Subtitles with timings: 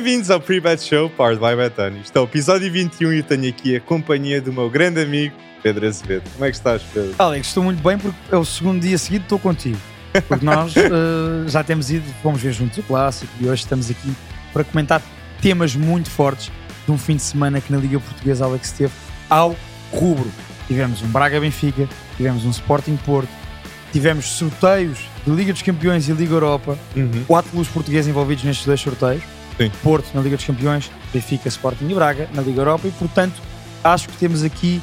[0.00, 1.96] Bem-vindos ao Pre-Bet Show, powered by Betano.
[1.98, 5.34] Isto é o episódio 21 e eu tenho aqui a companhia do meu grande amigo
[5.60, 6.22] Pedro Azevedo.
[6.34, 7.16] Como é que estás, Pedro?
[7.18, 9.76] Alex, estou muito bem porque é o segundo dia seguido que estou contigo.
[10.28, 14.14] Porque nós uh, já temos ido, fomos ver juntos o clássico e hoje estamos aqui
[14.52, 15.02] para comentar
[15.42, 16.48] temas muito fortes
[16.86, 18.92] de um fim de semana que na Liga Portuguesa Alex teve
[19.28, 19.56] ao
[19.90, 20.30] rubro.
[20.68, 23.30] Tivemos um Braga Benfica, tivemos um Sporting Porto,
[23.92, 27.24] tivemos sorteios de Liga dos Campeões e Liga Europa, Uhum.
[27.26, 29.24] quatro clubes portugueses envolvidos nestes dois sorteios.
[29.58, 29.70] Sim.
[29.82, 33.34] Porto na Liga dos Campeões, Benfica, Sporting e Braga na Liga Europa e portanto
[33.82, 34.80] acho que temos aqui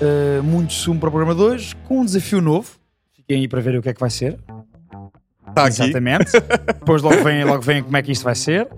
[0.00, 2.72] uh, muito sumo para o programa de hoje com um desafio novo.
[3.14, 4.38] Fiquem aí para ver o que é que vai ser.
[5.54, 5.68] Aqui.
[5.68, 6.32] Exatamente.
[6.66, 8.68] Depois logo vem, logo vem como é que isto vai ser.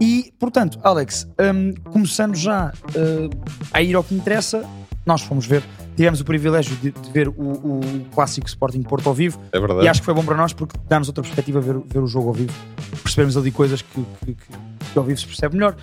[0.00, 3.30] E, portanto, Alex, hum, começando já uh,
[3.72, 4.68] a ir ao que interessa,
[5.06, 5.62] nós fomos ver,
[5.94, 7.80] tivemos o privilégio de, de ver o, o
[8.14, 9.84] clássico Sporting Porto ao vivo É verdade.
[9.84, 12.28] e acho que foi bom para nós porque dá-nos outra perspectiva ver, ver o jogo
[12.28, 12.52] ao vivo,
[13.02, 15.74] percebemos ali coisas que, que, que- que ao vivo se percebe melhor.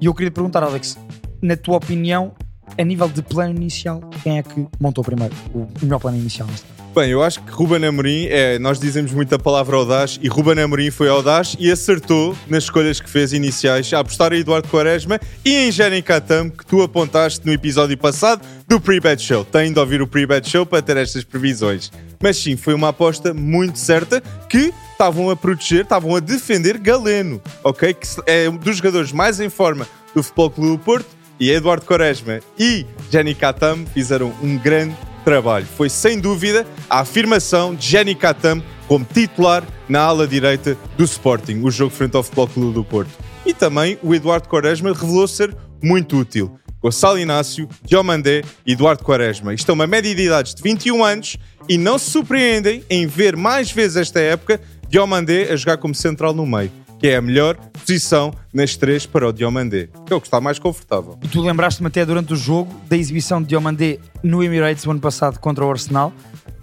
[0.00, 0.98] E eu queria te perguntar, Alex,
[1.42, 2.32] na tua opinião,
[2.78, 6.46] a nível de plano inicial, quem é que montou primeiro o melhor plano inicial?
[6.48, 6.66] neste?
[6.96, 10.58] Bem, eu acho que Ruben Amorim, é, nós dizemos muito a palavra audaz e Ruben
[10.58, 15.20] Amorim foi audaz e acertou nas escolhas que fez iniciais a apostar em Eduardo Quaresma
[15.44, 19.44] e em Jenny Katam, que tu apontaste no episódio passado do Pre-Bet Show.
[19.44, 21.92] Tem de ouvir o Pre-Bet Show para ter estas previsões.
[22.18, 27.42] Mas sim, foi uma aposta muito certa que estavam a proteger, estavam a defender Galeno,
[27.62, 27.92] ok?
[27.92, 31.84] Que é um dos jogadores mais em forma do Futebol Clube do Porto e Eduardo
[31.84, 35.66] Quaresma e Jenny Katam fizeram um grande trabalho.
[35.66, 41.62] Foi sem dúvida a afirmação de Jenny Katam como titular na ala direita do Sporting,
[41.64, 43.10] o jogo frente ao Futebol Clube do Porto.
[43.44, 46.56] E também o Eduardo Quaresma revelou ser muito útil.
[46.80, 49.52] Gonçalo Inácio, Diomandé e Eduardo Quaresma.
[49.52, 51.36] Isto é uma média de idades de 21 anos
[51.68, 56.32] e não se surpreendem em ver mais vezes esta época Diomandé a jogar como central
[56.32, 60.20] no meio, que é a melhor posição nas três para o Diomandé, que é o
[60.20, 61.18] que está mais confortável.
[61.22, 65.00] E tu lembraste-me até durante o jogo da exibição de Diomandé no Emirates o ano
[65.00, 66.12] passado contra o Arsenal,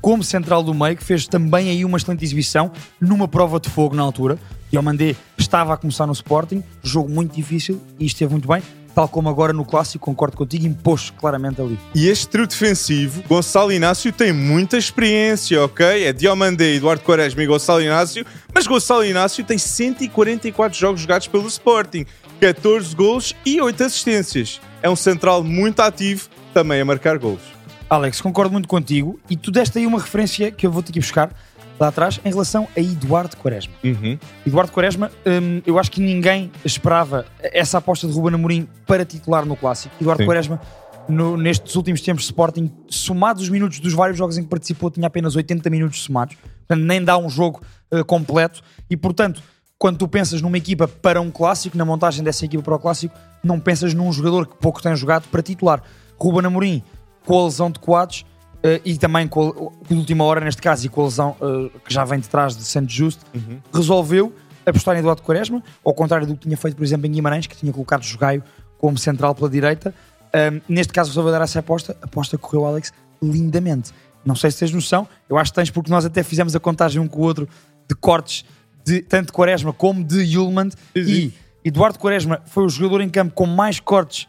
[0.01, 3.95] como central do meio, que fez também aí uma excelente exibição numa prova de fogo
[3.95, 4.37] na altura.
[4.69, 8.61] Diomandé estava a começar no Sporting, jogo muito difícil e esteve muito bem,
[8.93, 11.79] tal como agora no Clássico, concordo contigo, impôs claramente ali.
[11.95, 16.05] E este trio defensivo, Gonçalo Inácio tem muita experiência, ok?
[16.05, 21.47] É Diomandé, Eduardo Quaresma e Gonçalo Inácio, mas Gonçalo Inácio tem 144 jogos jogados pelo
[21.47, 22.05] Sporting,
[22.39, 24.61] 14 gols e 8 assistências.
[24.81, 27.41] É um central muito ativo, também a marcar gols.
[27.89, 31.31] Alex, concordo muito contigo e tu deste aí uma referência que eu vou-te aqui buscar
[31.83, 33.73] lá atrás em relação a Eduardo Quaresma.
[33.83, 34.17] Uhum.
[34.47, 39.45] Eduardo Quaresma, hum, eu acho que ninguém esperava essa aposta de Ruben Amorim para titular
[39.45, 39.93] no Clássico.
[39.99, 40.27] Eduardo Sim.
[40.27, 40.61] Quaresma,
[41.07, 44.89] no- nestes últimos tempos de Sporting, somados os minutos dos vários jogos em que participou,
[44.89, 46.35] tinha apenas 80 minutos somados.
[46.65, 47.61] Portanto, nem dá um jogo
[47.91, 48.61] eh, completo.
[48.89, 49.43] E, portanto,
[49.77, 53.13] quando tu pensas numa equipa para um Clássico, na montagem dessa equipa para o Clássico,
[53.43, 55.81] não pensas num jogador que pouco tem jogado para titular.
[56.17, 56.81] Ruben Amorim,
[57.25, 58.25] com a lesão de quadros,
[58.63, 61.35] eh, e também com a, com a última hora, neste caso, e com a lesão
[61.41, 63.25] eh, que já vem de trás de Santos Justo,
[63.73, 64.33] resolveu
[64.65, 67.55] apostar em Eduardo Quaresma, ao contrário do que tinha feito, por exemplo, em Guimarães, que
[67.55, 68.41] tinha colocado Jogaio
[68.77, 69.93] como central pela direita.
[70.33, 71.95] Ahm, neste caso, resolveu dar essa aposta.
[72.01, 73.91] A aposta correu, Alex, lindamente.
[74.25, 77.01] Não sei se tens noção, eu acho que tens, porque nós até fizemos a contagem
[77.01, 77.47] um com o outro
[77.87, 78.45] de cortes,
[78.85, 80.69] de, tanto de Quaresma como de Yulman.
[80.95, 81.33] E
[81.65, 84.27] Eduardo Quaresma foi o jogador em campo com mais cortes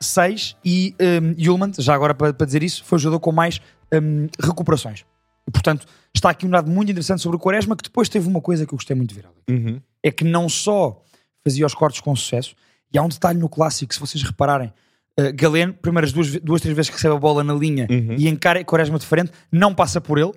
[0.00, 3.60] 6 e um, Yulman, já agora para, para dizer isso, foi o jogador com mais
[3.92, 5.04] um, recuperações.
[5.46, 8.40] E, portanto, está aqui um dado muito interessante sobre o Quaresma, que depois teve uma
[8.40, 9.26] coisa que eu gostei muito de ver.
[9.48, 9.80] Uhum.
[10.02, 11.02] É que não só
[11.42, 12.54] fazia os cortes com sucesso,
[12.92, 14.72] e há um detalhe no clássico, se vocês repararem,
[15.18, 18.14] uh, Galeno, primeiras duas, duas, três vezes que recebe a bola na linha Uhum.
[18.18, 20.32] e encara Quaresma de frente, não passa por ele,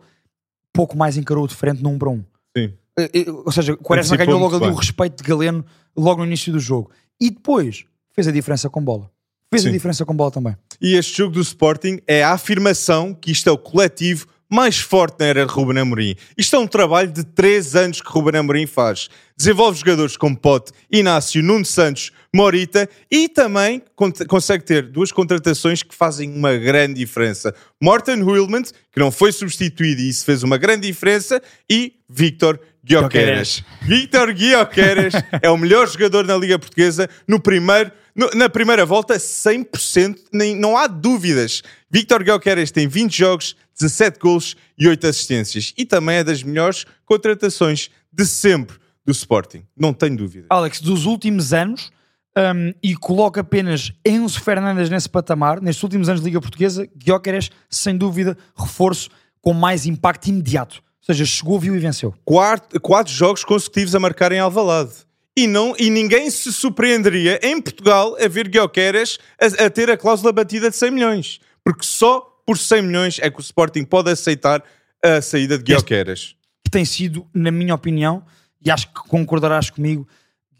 [0.74, 2.26] pouco mais encarou de frente no 1 para 1.
[2.58, 2.74] Sim.
[2.98, 6.28] Eh, eh, ou seja, o Quaresma ganhou logo ali o respeito de Galeno logo no
[6.28, 6.92] início do jogo.
[7.20, 9.11] E depois fez a diferença com bola.
[9.54, 9.70] Fez Sim.
[9.70, 10.56] a diferença com bola também.
[10.82, 15.18] E este jogo do Sporting é a afirmação que isto é o coletivo mais forte
[15.20, 16.16] na era de Ruben Amorim.
[16.38, 19.10] Isto é um trabalho de 3 anos que Ruben Amorim faz.
[19.38, 25.84] Desenvolve jogadores como Pote, Inácio, Nuno Santos, Morita e também con- consegue ter duas contratações
[25.84, 27.54] que fazem uma grande diferença.
[27.82, 33.64] Morten Huilman, que não foi substituído e isso fez uma grande diferença, e Victor Guioqueras.
[33.82, 39.18] Victor Guioqueras é o melhor jogador na Liga Portuguesa no primeiro, no- na primeira volta,
[39.20, 41.62] 100%, nem, não há dúvidas.
[41.90, 45.74] Victor Guioqueras tem 20 jogos, 17 gols e 8 assistências.
[45.78, 49.64] E também é das melhores contratações de sempre do Sporting.
[49.78, 50.48] Não tenho dúvida.
[50.50, 51.92] Alex, dos últimos anos,
[52.38, 57.50] um, e coloca apenas Enzo Fernandes nesse patamar, nestes últimos anos de Liga Portuguesa, Guioqueres,
[57.70, 59.10] sem dúvida, reforço
[59.42, 60.78] com mais impacto imediato.
[61.02, 62.14] Ou seja, chegou, viu e venceu.
[62.24, 64.92] Quatro, quatro jogos consecutivos a marcar em Alvalade.
[65.38, 69.98] E, não, e ninguém se surpreenderia em Portugal a ver Guioqueras a, a ter a
[69.98, 71.40] cláusula batida de 100 milhões.
[71.64, 74.64] Porque só por 100 milhões é que o Sporting pode aceitar
[75.04, 76.36] a saída de Guioqueras.
[76.64, 78.24] que tem sido, na minha opinião,
[78.64, 80.08] e acho que concordarás comigo,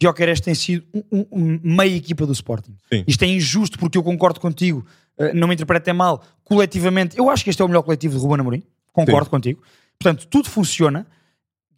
[0.02, 2.76] Gyökeres tem sido um, um, meia equipa do Sporting.
[2.92, 3.04] Sim.
[3.06, 4.86] Isto é injusto porque eu concordo contigo,
[5.18, 8.20] uh, não me interpretem mal, coletivamente, eu acho que este é o melhor coletivo de
[8.20, 9.30] Ruben Amorim, concordo Sim.
[9.30, 9.62] contigo.
[10.00, 11.06] Portanto, tudo funciona,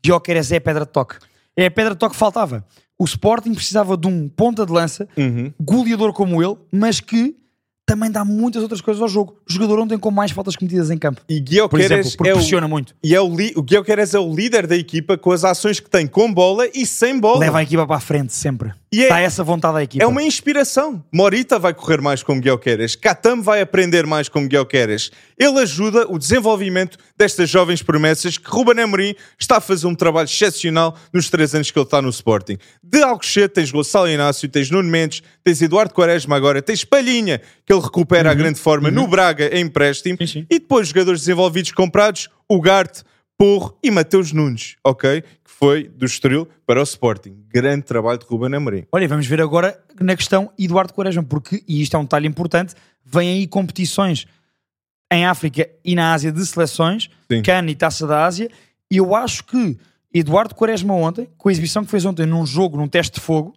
[0.06, 1.18] Gyökeres é a pedra de toque.
[1.56, 2.66] É a pedra de toque que faltava.
[2.98, 5.52] O Sporting precisava de um ponta de lança, Uhum.
[5.60, 7.36] goleador como ele, mas que
[7.86, 9.36] também dá muitas outras coisas ao jogo.
[9.48, 11.22] O jogador não tem com mais faltas cometidas em campo.
[11.28, 12.34] E Por Guioqueras exemplo, porque é
[12.66, 12.96] o, muito.
[13.04, 15.90] e é o, li, o Guioqueras é o líder da equipa com as ações que
[15.90, 17.40] tem com bola e sem bola.
[17.40, 18.72] Leva a equipa para a frente sempre.
[18.94, 20.04] E é- Dá essa vontade à equipa.
[20.04, 21.04] É uma inspiração.
[21.12, 22.96] Morita vai correr mais como Guioqueras.
[22.96, 25.10] Katam vai aprender mais como Guioqueras.
[25.36, 30.28] Ele ajuda o desenvolvimento destas jovens promessas que Ruben Amorim está a fazer um trabalho
[30.28, 32.60] excepcional nos três anos que ele está no Sporting.
[32.84, 37.74] De Alcochete tens Gonçalo Inácio, tens Nuno Mendes, tens Eduardo Quaresma agora, tens Palhinha, que
[37.74, 40.18] ele recupera a grande forma no Braga em empréstimo.
[40.20, 40.46] Sim, sim.
[40.52, 43.02] E depois jogadores desenvolvidos comprados, o Garte,
[43.38, 45.22] Porro e Mateus Nunes, ok?
[45.22, 47.44] Que foi do Estoril para o Sporting.
[47.50, 48.86] Grande trabalho de Ruben Amorim.
[48.92, 52.76] Olha, vamos ver agora na questão Eduardo Quaresma, porque, e isto é um detalhe importante,
[53.06, 54.26] vêm aí competições
[55.12, 57.42] em África e na Ásia de seleções, Sim.
[57.42, 58.50] CAN e Taça da Ásia,
[58.90, 59.78] e eu acho que
[60.14, 63.56] Eduardo Quaresma ontem, com a exibição que fez ontem num jogo, num teste de fogo,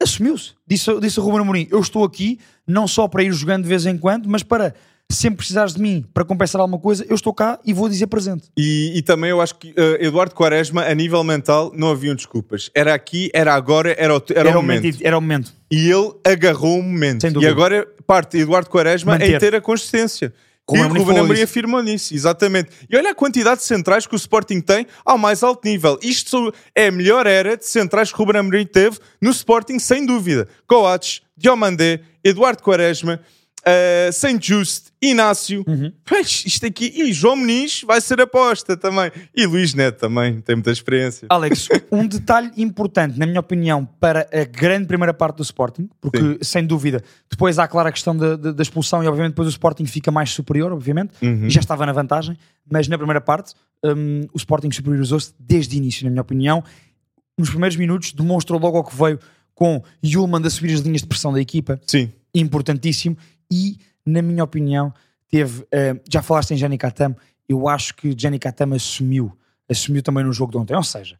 [0.00, 0.54] assumiu-se.
[0.66, 3.86] Disse, disse a Ruben Amorim, eu estou aqui não só para ir jogando de vez
[3.86, 4.74] em quando, mas para
[5.10, 8.44] sempre precisares de mim para compensar alguma coisa, eu estou cá e vou dizer presente.
[8.56, 12.70] E, e também eu acho que eh, Eduardo Quaresma, a nível mental, não haviam desculpas.
[12.74, 14.82] Era aqui, era agora, era o, era Era, o momento.
[14.84, 14.98] momento.
[15.02, 15.52] Era o momento.
[15.70, 17.26] E ele agarrou o momento.
[17.26, 19.34] E agora parte Eduardo Quaresma Manter.
[19.34, 20.32] em ter a consistência.
[20.68, 22.70] Ruben e o Ruben Amorim afirmou nisso, exatamente.
[22.88, 25.98] E olha a quantidade de centrais que o Sporting tem ao mais alto nível.
[26.00, 30.06] Isto é a melhor era de centrais que o Ruben Amorim teve no Sporting, sem
[30.06, 30.46] dúvida.
[30.68, 33.20] Coates, Diomandé, Eduardo Quaresma,
[33.60, 35.64] uh, Saint Just, Inácio.
[35.66, 35.92] Uhum.
[36.22, 36.92] Isto aqui.
[36.94, 39.10] E João Muniz vai ser aposta também.
[39.34, 41.26] E Luís Neto também, tem muita experiência.
[41.30, 46.18] Alex, um detalhe importante, na minha opinião, para a grande primeira parte do Sporting, porque
[46.18, 46.38] Sim.
[46.42, 49.50] sem dúvida, depois há claro a questão da, da- da expulsão e obviamente depois o
[49.50, 51.46] Sporting fica mais superior, obviamente, Uhum.
[51.46, 52.36] e já estava na vantagem,
[52.70, 53.54] mas na primeira parte
[53.84, 56.62] hum, o Sporting superiorizou-se desde o início, na minha opinião.
[57.38, 59.18] Nos primeiros minutos demonstrou logo ao que veio
[59.54, 62.10] com Yulman a subir as linhas de pressão da equipa, Sim.
[62.34, 63.16] importantíssimo
[63.50, 64.92] e, na minha opinião,
[65.28, 65.64] teve.
[65.72, 67.14] eh, já falaste em Jenny Katam,
[67.48, 69.36] eu acho que Jenny Katam assumiu,
[69.68, 70.74] assumiu também no jogo de ontem.
[70.74, 71.18] Ou seja,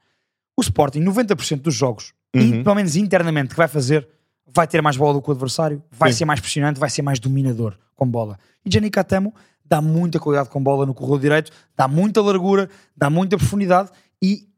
[0.56, 2.42] o Sporting, 90% dos jogos, Uhum.
[2.60, 4.06] e pelo menos internamente, que vai fazer,
[4.46, 6.18] vai ter mais bola do que o adversário, vai Sim.
[6.18, 8.38] ser mais pressionante, vai ser mais dominador com bola.
[8.64, 9.34] E Jenny Katamo
[9.64, 13.90] dá muita qualidade com bola no corredor direito, dá muita largura, dá muita profundidade
[14.22, 14.48] e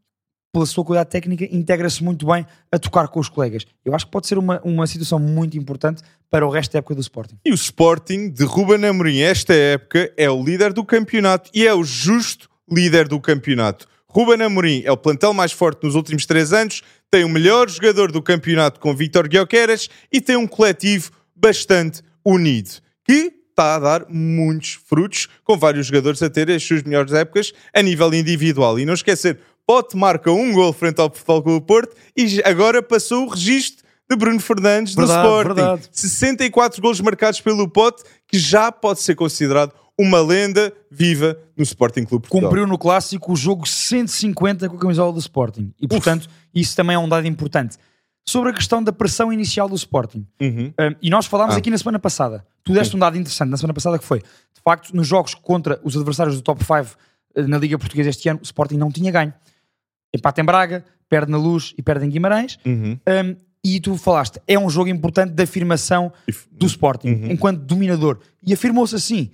[0.53, 3.65] pela sua qualidade técnica, integra-se muito bem a tocar com os colegas.
[3.85, 6.95] Eu acho que pode ser uma, uma situação muito importante para o resto da época
[6.95, 7.39] do Sporting.
[7.45, 11.75] E o Sporting de Ruben Amorim, esta época, é o líder do campeonato e é
[11.75, 13.89] o justo líder do campeonato.
[14.07, 18.13] Ruben Amorim é o plantel mais forte nos últimos três anos, tem o melhor jogador
[18.13, 24.07] do campeonato com Vítor Guioqueras e tem um coletivo bastante unido, que está a dar
[24.09, 28.79] muitos frutos, com vários jogadores a terem as suas melhores épocas a nível individual.
[28.79, 33.27] E não esquecer, Pote marca um gol frente ao Futebol Clube Porto e agora passou
[33.27, 35.55] o registro de Bruno Fernandes Verdade, do Sporting.
[35.55, 35.89] verdade.
[35.93, 42.05] 64 golos marcados pelo Pote, que já pode ser considerado uma lenda viva no Sporting
[42.05, 42.51] Clube Portugal.
[42.51, 45.73] Cumpriu no clássico o jogo 150 com a camisola do Sporting.
[45.81, 47.77] E, portanto, isso também é um dado importante.
[48.27, 50.27] Sobre a questão da pressão inicial do Sporting.
[50.41, 50.73] Uhum.
[50.79, 51.59] Um, e nós falámos Ah.
[51.59, 52.45] aqui na semana passada.
[52.65, 55.81] Tu deste um dado interessante na semana passada que foi, de facto, nos jogos contra
[55.85, 56.97] os adversários do top 5
[57.35, 59.33] eh, na Liga Portuguesa este ano, o Sporting não tinha ganho.
[60.15, 62.59] Empate em Braga, perde na Luz e perde em Guimarães.
[62.67, 62.99] Uhum.
[63.09, 66.13] Um, e tu falaste, é um jogo importante de afirmação
[66.51, 67.31] do Sporting, Uhum.
[67.33, 68.19] enquanto dominador.
[68.45, 69.31] E afirmou-se assim.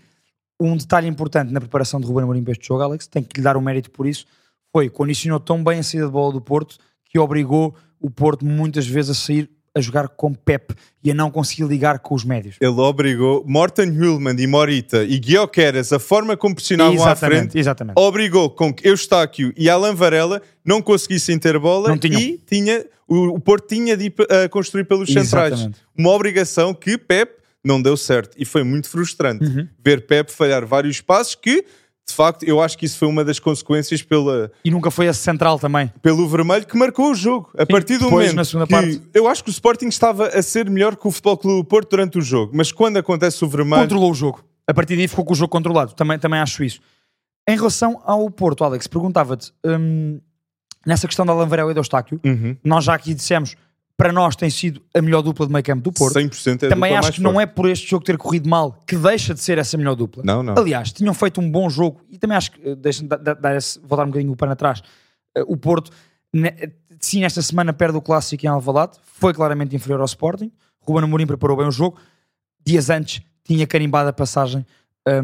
[0.60, 3.44] Um detalhe importante na preparação de Ruben Amorim para este jogo, Alex, tem que lhe
[3.44, 4.26] dar o mérito por isso,
[4.72, 8.84] foi condicionou tão bem a saída de bola do Porto que obrigou o Porto muitas
[8.86, 12.56] vezes a sair a jogar com Pep e a não conseguir ligar com os médios.
[12.60, 17.94] Ele obrigou Morten Hulman e Morita e Guioqueras, a forma como pressionavam à frente, exatamente.
[17.96, 23.40] obrigou com que Eustáquio e Alan Varela não conseguissem ter bola e tinha, o, o
[23.40, 25.52] Porto tinha de ir a construir pelos centrais.
[25.54, 25.80] Exatamente.
[25.96, 29.68] Uma obrigação que Pep não deu certo e foi muito frustrante Uhum.
[29.84, 31.64] ver Pep falhar vários passos que,
[32.08, 35.12] de facto, eu acho que isso foi uma das consequências pela, E nunca foi a
[35.12, 35.92] central também.
[36.00, 37.50] pelo vermelho que marcou o jogo.
[37.56, 39.02] A partir do depois, momento na segunda que parte.
[39.12, 41.90] eu acho que o Sporting estava a ser melhor que o Futebol Clube do Porto
[41.90, 44.42] durante o jogo, mas quando acontece o vermelho, Controlou o jogo.
[44.66, 45.92] A partir daí ficou com o jogo controlado.
[45.94, 46.80] Também, também acho isso.
[47.48, 50.20] Em relação ao Porto, Alex, perguntava-te, hum,
[50.86, 52.56] nessa questão da Alan Varela e do Eustáquio, Uhum.
[52.64, 53.54] nós já aqui dissemos,
[53.98, 56.14] para nós tem sido a melhor dupla de meio campo do Porto.
[56.14, 57.42] 100% é a Também dupla acho que não forte.
[57.42, 60.22] é por este jogo ter corrido mal que deixa de ser essa melhor dupla.
[60.24, 60.54] Não, não.
[60.56, 64.04] Aliás, tinham feito um bom jogo e também acho que, eh, deixa-me dar esse- voltar
[64.04, 64.80] um bocadinho o pano atrás,
[65.36, 65.90] eh, o Porto,
[67.00, 70.50] sim, esta semana perde o Clássico em Alvalade, foi claramente inferior ao Sporting,
[70.80, 71.98] Ruben Amorim preparou bem o jogo,
[72.64, 74.64] dias antes tinha carimbado a passagem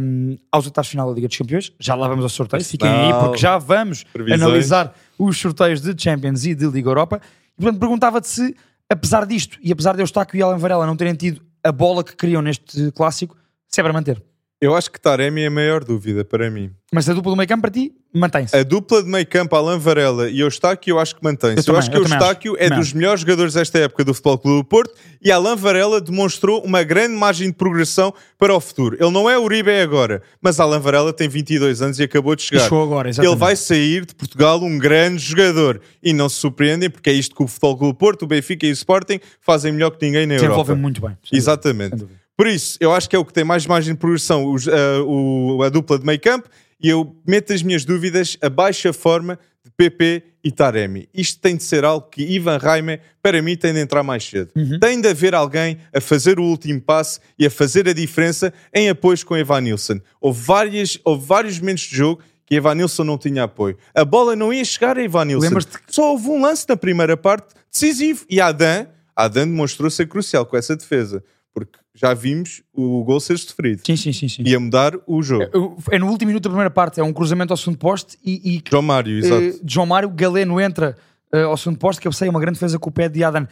[0.01, 3.11] hum, aos oitavos final da Liga dos Campeões, já lá vamos ao sorteio, fiquem aí
[3.13, 3.21] Não.
[3.25, 4.43] porque já vamos Previsões.
[4.43, 7.21] analisar os sorteios de Champions e de Liga Europa,
[7.59, 8.57] e portanto perguntava-te se,
[8.89, 12.17] apesar disto, e apesar de Eustáquio e Alan Varela não terem tido a bola que
[12.17, 13.37] queriam neste Clássico,
[13.69, 14.23] se é para manter.
[14.65, 16.71] Eu acho que Taremi é a maior dúvida para mim.
[16.91, 18.57] Mas a dupla do meio campo para ti mantém-se.
[18.57, 21.59] A dupla de meio campo, Alan Varela e Eustáquio, eu acho que mantém-se.
[21.59, 24.05] Eu Eu, também, acho que eu também Eustáquio é Também dos melhores jogadores desta época
[24.05, 28.55] do Futebol Clube do Porto e Alan Varela demonstrou uma grande margem de progressão para
[28.55, 28.97] o futuro.
[28.99, 32.63] Ele não é Uribe agora, mas Alan Varela tem 22 anos e acabou de chegar.
[32.63, 33.33] chegou agora, exatamente.
[33.35, 35.79] Ele vai sair de Portugal um grande jogador.
[36.03, 38.67] E não se surpreendem, porque é isto que o Futebol Clube do Porto, o Benfica
[38.67, 40.75] e o Sporting fazem melhor que ninguém na Europa.
[40.75, 41.11] muito bem.
[41.11, 41.37] sem dúvida.
[41.37, 41.97] Exatamente.
[41.97, 42.24] Dúvida.
[42.37, 45.03] Por isso, eu acho que é o que tem mais margem de progressão, os, ah,
[45.07, 46.49] o- a dupla de meio campo,
[46.83, 51.09] e eu meto as minhas dúvidas a baixa forma de PP e Taremi.
[51.15, 54.51] Isto tem de ser algo que Ivan Raime, para mim, tem de entrar mais cedo.
[54.55, 54.79] Uhum.
[54.79, 58.91] Tem de haver alguém a fazer o último passe e a fazer a diferença em
[58.91, 60.01] apoios com Evan Nilsson.
[60.21, 63.79] Houve, várias, houve vários momentos de jogo que Evan Nilsson não tinha apoio.
[63.95, 65.47] A bola não ia chegar a Evan Nilsson.
[65.47, 68.27] Lembras-te Só houve um lance na primeira parte decisivo.
[68.29, 68.87] E Adam,
[69.17, 71.25] Adam demonstrou ser crucial com essa defesa.
[71.55, 73.83] Porque já vimos o gol ser sofrido.
[73.87, 74.29] Sim, sim, sim.
[74.29, 74.43] sim.
[74.45, 75.45] Ia mudar o jogo.
[75.53, 78.57] Eu- É no último minuto da primeira parte, é um cruzamento ao segundo poste e,
[78.57, 79.61] e João Mário, eh, exato.
[79.67, 80.97] João Mário Galeno entra
[81.33, 83.23] eh, ao segundo poste, que eu sei, é uma grande defesa com o pé de
[83.23, 83.47] Adan.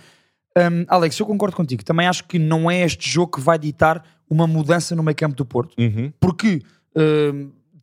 [0.59, 1.83] Um, Alex, eu concordo contigo.
[1.85, 5.35] Também acho que não é este jogo que vai ditar uma mudança no meio campo
[5.37, 6.13] do Porto, Uhum.
[6.21, 6.61] porque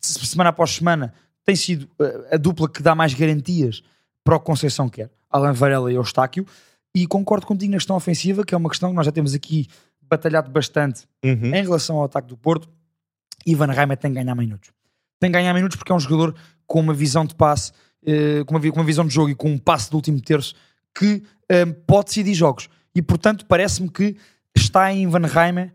[0.00, 1.12] se- semana após semana
[1.44, 3.82] tem sido uh, a dupla que dá mais garantias
[4.22, 6.46] para o que Conceição quer, Alan Varela e Eustáquio,
[6.94, 9.66] e concordo contigo na questão ofensiva, que é uma questão que nós já temos aqui
[10.10, 11.54] batalhado bastante Uhum.
[11.54, 12.68] em relação ao ataque do Porto,
[13.46, 14.70] Ivan Reimer tem que ganhar minutos.
[15.18, 16.34] Tem que ganhar minutos porque é um jogador
[16.66, 17.72] com uma visão de passe,
[18.04, 20.54] eh, com, uma, com uma visão de jogo e com um passe do último terço
[20.94, 22.68] que eh, pode decidir jogos.
[22.94, 24.16] E portanto, parece-me que
[24.56, 25.72] está em Ivan Reimer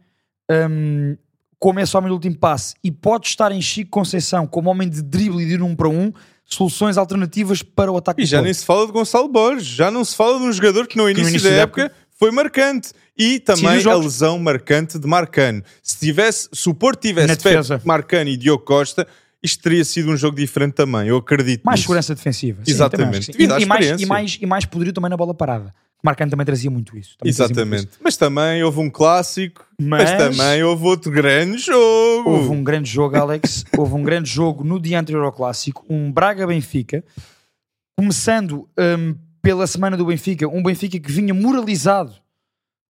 [0.69, 1.17] um,
[1.57, 5.01] como esse homem do último passe e pode estar em Chico Conceição como homem de
[5.01, 6.11] drible e de ir um para um,
[6.43, 10.03] soluções alternativas para o ataque E já nem se fala de Gonçalo Borges, já não
[10.05, 12.91] se fala de um jogador que no início, início da da época, foi marcante.
[13.17, 15.63] E também a lesão marcante de Marcano.
[15.81, 17.37] Se, tivesse, se o Porto tivesse.
[17.37, 19.07] Pepe, Marcano e Diogo Costa,
[19.41, 21.07] isto teria sido um jogo diferente também.
[21.07, 21.83] Eu acredito Mais nisso.
[21.83, 22.61] segurança defensiva.
[22.67, 23.27] Exatamente.
[23.27, 23.31] sim.
[23.39, 25.73] E, e, mais, e, mais, e mais poderio também na bola parada.
[26.03, 27.17] Marcano também trazia muito isso.
[27.17, 27.89] Trazia muito Exatamente.
[28.03, 32.29] Mas também houve um clássico, mas, Mas- também houve outro grande jogo.
[32.29, 33.65] Houve um grande jogo, Alex.
[33.77, 37.03] houve um grande jogo no dia anterior ao clássico, um Braga-Benfica,
[37.97, 39.15] começando hum,
[39.45, 42.15] pela semana do Benfica, um Benfica que vinha moralizado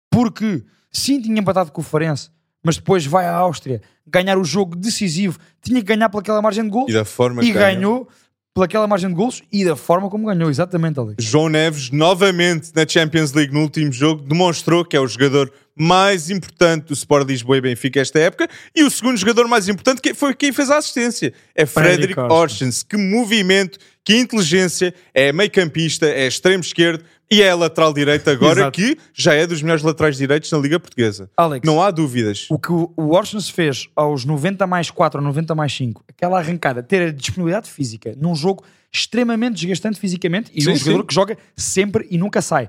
[0.09, 2.31] porque sim tinha empatado com o Farense,
[2.63, 6.71] mas depois vai à Áustria ganhar o jogo decisivo, tinha que ganhar pelaquela margem de
[6.71, 7.59] gols E da forma e ganhou.
[7.59, 8.09] ganhou
[8.55, 11.25] pelaquela margem de gols e da forma como ganhou, exatamente, Alex.
[11.25, 16.31] João Neves, novamente na Champions League no último jogo, demonstrou que é o jogador mais
[16.31, 20.33] importante do Sport Lisboa e Benfica esta época e o segundo jogador mais importante foi
[20.35, 21.33] quem fez a assistência.
[21.53, 22.17] É Orsens.
[22.31, 22.83] Orsens.
[22.85, 28.61] Que movimento, que inteligência, é meio campista, é extremo esquerdo e é lateral direito agora,
[28.61, 28.73] Exato.
[28.79, 31.31] que já é dos melhores laterais direitos na Liga Portuguesa.
[31.37, 32.47] Alex, Não há dúvidas.
[32.51, 36.39] o que o o Orsens fez aos 90 mais 4 ou 90 mais 5, aquela
[36.39, 41.07] arrancada, ter a disponibilidade física num jogo extremamente desgastante fisicamente e Sim, num jogador sim.
[41.07, 42.69] que joga sempre e nunca sai.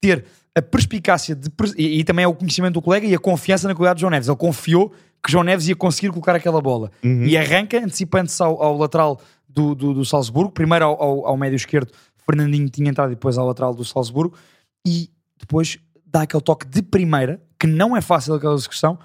[0.00, 0.24] Ter
[0.54, 1.48] a perspicácia de,
[1.78, 4.10] e, e também é o conhecimento do colega e a confiança na qualidade de João
[4.10, 4.28] Neves.
[4.28, 4.92] Ele confiou
[5.24, 7.24] que João Neves ia conseguir colocar aquela bola Uhum.
[7.24, 9.20] e arranca, antecipando-se ao, ao lateral
[9.52, 11.92] do, do, do Salzburgo, primeiro ao, ao, ao médio esquerdo,
[12.24, 14.34] Fernandinho tinha entrado e depois ao lateral do Salzburgo
[14.86, 18.98] e depois dá aquele toque de primeira, que não é fácil aquela execução,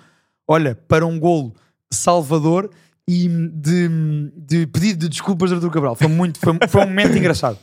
[0.47, 1.53] olha, para um golo
[1.91, 2.69] salvador
[3.07, 3.89] e de,
[4.35, 5.95] de pedido de desculpas de Cabral.
[5.95, 7.57] Foi, muito, foi, foi um momento engraçado.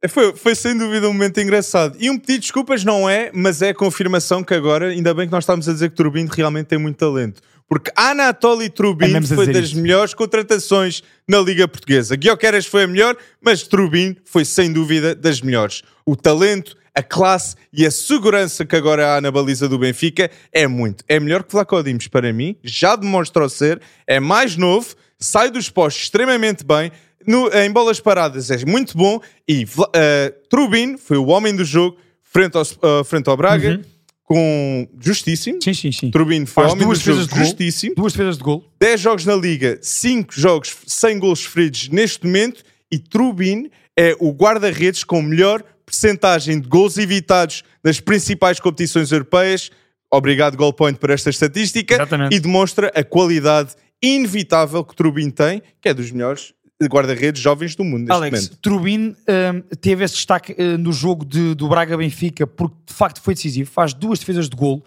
[0.00, 1.96] É, Foi, foi sem dúvida um momento engraçado.
[1.98, 5.26] E um pedido de desculpas não é, mas é a confirmação que agora, ainda bem
[5.26, 7.40] que nós estamos a dizer que Turbin realmente tem muito talento.
[7.74, 9.78] Porque Anatoly Trubin a foi das isto.
[9.78, 12.14] melhores contratações na Liga Portuguesa.
[12.14, 15.82] Guioqueras foi a melhor, mas Trubin foi sem dúvida das melhores.
[16.06, 20.68] O talento, a classe e a segurança que agora há na baliza do Benfica é
[20.68, 21.02] muito.
[21.08, 25.68] É melhor que Vlaco Dimos para mim, já demonstrou ser, é mais novo, sai dos
[25.68, 26.92] postos extremamente bem,
[27.26, 29.66] no- em bolas paradas é muito bom e
[29.96, 33.80] eh, Trubin foi o homem do jogo frente ao, eh, frente ao Braga
[34.24, 35.58] com justíssimo.
[35.62, 36.10] Sim, sim, sim.
[36.10, 37.44] Trubin foi Faz duas defesas de gol.
[37.44, 37.94] justíssimo.
[37.94, 38.64] Duas defesas de gol.
[38.80, 44.32] 10 jogos na Liga, 5 jogos sem golos sofridos neste momento e Trubin é o
[44.32, 49.70] guarda-redes com melhor percentagem de gols evitados nas principais competições europeias.
[50.10, 51.94] Obrigado, Goalpoint, por esta estatística.
[51.94, 52.34] Exatamente.
[52.34, 57.84] E demonstra a qualidade inevitável que Trubin tem, que é dos melhores guarda-redes jovens do
[57.84, 58.58] mundo neste Alex, momento.
[58.60, 63.34] Trubin hum, teve esse destaque uh, no jogo de, do Braga-Benfica porque de facto foi
[63.34, 64.82] decisivo, faz duas defesas de golo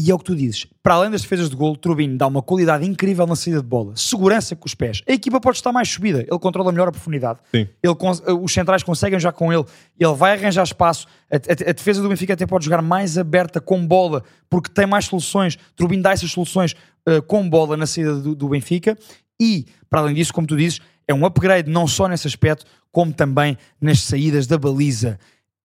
[0.00, 0.66] e é o que tu dizes.
[0.82, 3.94] Para além das defesas de golo, Trubin dá uma qualidade incrível na saída de bola,
[3.94, 5.02] segurança com os pés.
[5.06, 7.38] A equipa pode estar mais subida, ele controla melhor a profundidade.
[7.54, 7.68] Sim.
[7.82, 9.64] Ele, uh, os centrais conseguem já com ele,
[10.00, 11.06] ele vai arranjar espaço.
[11.30, 14.86] A, a- a defesa do Benfica até pode jogar mais aberta com bola porque tem
[14.86, 15.56] mais soluções.
[15.76, 16.74] Trubin dá essas soluções
[17.06, 18.98] uh, com bola na saída do, do Benfica
[19.40, 23.12] e, para além disso, como tu dizes, é um upgrade não só nesse aspecto, como
[23.12, 25.18] também nas saídas da baliza.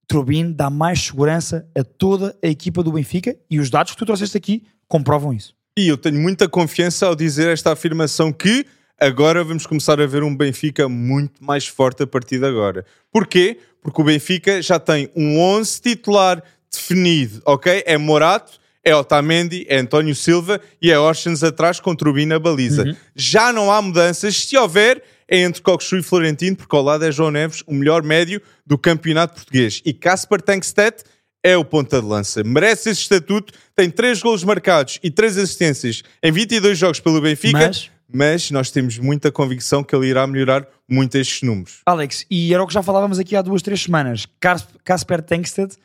[0.08, 4.06] Trubin dá mais segurança a toda a equipa do Benfica e os dados que tu
[4.06, 5.54] trouxeste aqui comprovam isso.
[5.78, 8.66] E eu tenho muita confiança ao dizer esta afirmação que
[9.00, 12.86] agora vamos começar a ver um Benfica muito mais forte a partir de agora.
[13.12, 13.60] Porquê?
[13.82, 16.42] Porque o Benfica já tem um 11 titular
[16.72, 17.84] definido, ok?
[17.86, 22.98] É Morato, é Otamendi, é António Silva e é Orsens atrás com Trubin na baliza.
[23.16, 24.36] Já não há mudanças.
[24.36, 28.02] Se houver, é entre Coxu e Florentino, porque ao lado é João Neves, o melhor
[28.04, 29.82] médio do campeonato português.
[29.86, 31.04] E Casper Tankstedt
[31.44, 32.44] é o ponta de lança.
[32.44, 37.58] Merece esse estatuto, tem 3 golos marcados e 3 assistências em 22 jogos pelo Benfica,
[37.58, 41.82] Mas- mas, nós temos muita convicção que ele irá melhorar muito estes números.
[41.86, 44.26] Alex, e era o que já falávamos aqui há duas, três semanas.
[44.40, 45.76] Cas- Casper Tengsted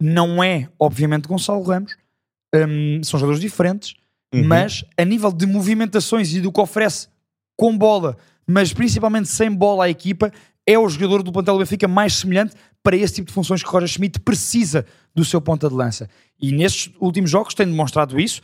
[0.00, 1.96] não é, obviamente, Gonçalo Ramos.
[2.54, 3.94] Hum, são jogadores diferentes,
[4.34, 7.06] mas a nível de movimentações e do que oferece
[7.56, 8.16] com bola,
[8.48, 10.32] mas principalmente sem bola à equipa,
[10.66, 13.68] é o jogador do plantel do Benfica mais semelhante para esse tipo de funções que
[13.68, 16.08] Roger Schmidt precisa do seu ponta de lança.
[16.40, 18.40] E nestes últimos jogos tem demonstrado isso.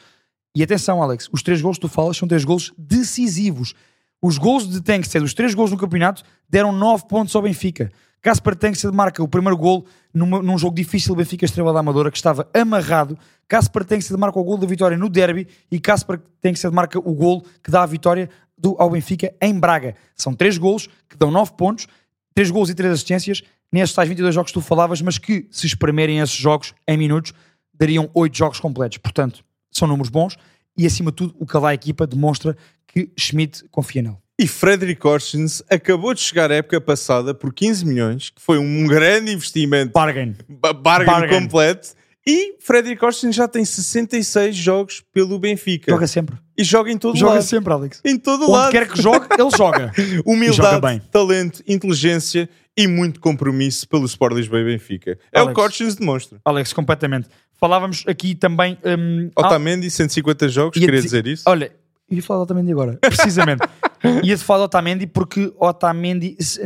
[0.57, 3.75] E atenção, Alex, os três gols que tu falas são três gols decisivos.
[4.23, 7.91] Os gols de Tankstead, os três gols no campeonato, deram nove pontos ao Benfica.
[8.23, 9.85] Casper Tankstead marca o primeiro gol
[10.15, 13.19] numa- num jogo difícil Benfica Estrela da Amadora, que estava amarrado.
[13.47, 17.45] Casper Tankstead marca o gol da vitória no derby e Casper Tankstead marca o gol
[17.63, 19.95] que dá a vitória do- ao Benfica em Braga.
[20.17, 21.87] São três gols que dão nove pontos,
[22.35, 25.67] três gols e três assistências nestes tais 22 jogos que tu falavas, mas que, se
[25.67, 27.33] espremerem esses jogos em minutos,
[27.73, 28.99] dariam oito jogos completos.
[28.99, 30.37] Portanto, são números bons
[30.77, 34.17] e, acima de tudo, o que lá a equipa demonstra que Schmidt confia nele.
[34.39, 38.85] E Frederic Orsens acabou de chegar à época passada por 15 milhões, que foi um
[38.87, 40.35] grande investimento, Bargain.
[40.49, 41.41] ba- bargain, Bargain.
[41.41, 41.95] completo.
[42.27, 45.91] E Frederic Orsens já tem 66 jogos pelo Benfica.
[45.93, 46.37] Joga sempre.
[46.57, 47.43] E joga em todo Joga lado.
[47.43, 48.01] sempre, Alex.
[48.05, 48.71] Em todo Onde lado.
[48.73, 49.93] quer que jogue, ele joga.
[49.97, 51.03] Joga Humildade, bem.
[51.11, 55.19] talento, inteligência e muito compromisso pelo Sport Lisboa e Benfica.
[55.33, 55.77] É o Alex.
[55.77, 56.39] que demonstra.
[56.45, 57.29] Alex, completamente.
[57.61, 58.79] Falávamos aqui também.
[58.85, 61.43] hum, há- Otamendi, 150 jogos, ia queria te- dizer isso?
[61.47, 61.71] Olha,
[62.11, 63.63] ia falar de Otamendi agora, precisamente.
[64.25, 66.61] ia-te falar de Otamendi porque Otamendi, se-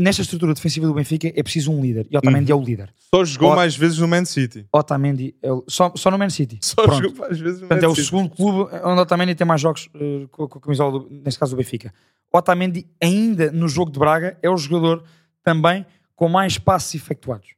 [0.00, 2.06] nesta estrutura defensiva do Benfica, é preciso um líder.
[2.10, 2.92] E Otamendi é o líder.
[3.14, 4.66] Só jogou mais vezes no Man City.
[4.72, 6.58] Otamendi, é o- só, só no Man City.
[6.62, 7.02] Só Pronto.
[7.02, 8.06] jogou mais vezes no Portanto, Man é o City.
[8.06, 11.54] segundo clube onde Otamendi tem mais jogos eh, com, com a camisola, do, neste caso
[11.54, 11.92] do Benfica.
[12.32, 15.04] Otamendi, ainda no jogo de Braga, é o jogador
[15.42, 15.84] também
[16.14, 17.48] com mais passos efetuados.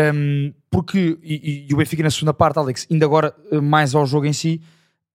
[0.00, 3.94] Um, porque, e, e- e o Benfica na segunda parte, Alex, ainda agora eh, mais
[3.94, 4.60] ao jogo em si,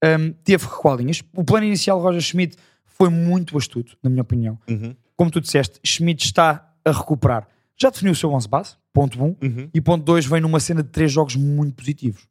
[0.03, 1.23] um, teve recuadinhas.
[1.33, 4.59] O plano inicial de Roger Schmidt foi muito astuto, na minha opinião.
[4.69, 7.47] Uhum, Como tu disseste, Schmidt está a recuperar.
[7.79, 9.25] Já definiu o seu 11 base, ponto 1.
[9.25, 9.69] uhum.
[9.73, 12.27] E ponto 2 vem numa cena de três jogos muito positivos.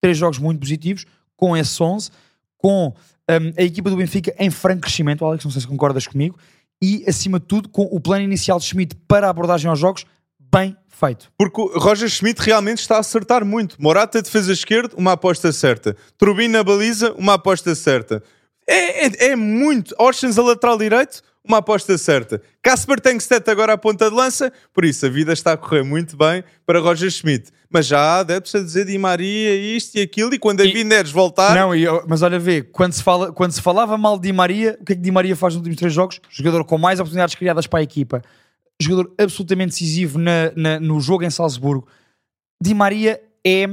[0.00, 2.10] Três jogos muito positivos, com esse 11,
[2.58, 6.38] com hum, a equipa do Benfica em franco crescimento, Alex, não sei se concordas comigo,
[6.82, 10.04] e acima de tudo com o plano inicial de Schmidt para a abordagem aos jogos
[10.38, 11.32] bem feito.
[11.36, 13.80] Porque o Roger Schmidt realmente está a acertar muito.
[13.80, 15.96] Morata, defesa esquerda, uma aposta certa.
[16.16, 18.22] Trubin na baliza, uma aposta certa.
[18.66, 19.94] É, é, é muito.
[19.98, 22.40] Orsens a lateral direito, uma aposta certa.
[22.62, 24.50] Casper Tankstedt agora à ponta de lança.
[24.72, 27.50] Por isso, a vida está a correr muito bem para Roger Schmidt.
[27.68, 30.32] Mas já há adeptos a dizer Di Maria isto e aquilo.
[30.34, 31.54] E quando a E- Neres voltar...
[31.54, 34.32] Não, e eu- mas olha, vê, quando se, fala, quando se falava mal de Di
[34.32, 36.18] Maria, o que é que Di Maria faz nos últimos três jogos?
[36.30, 38.22] Jogador com mais oportunidades criadas para a equipa,
[38.80, 41.86] jogador absolutamente decisivo na- na- no jogo em Salzburgo.
[42.62, 43.66] Di Maria é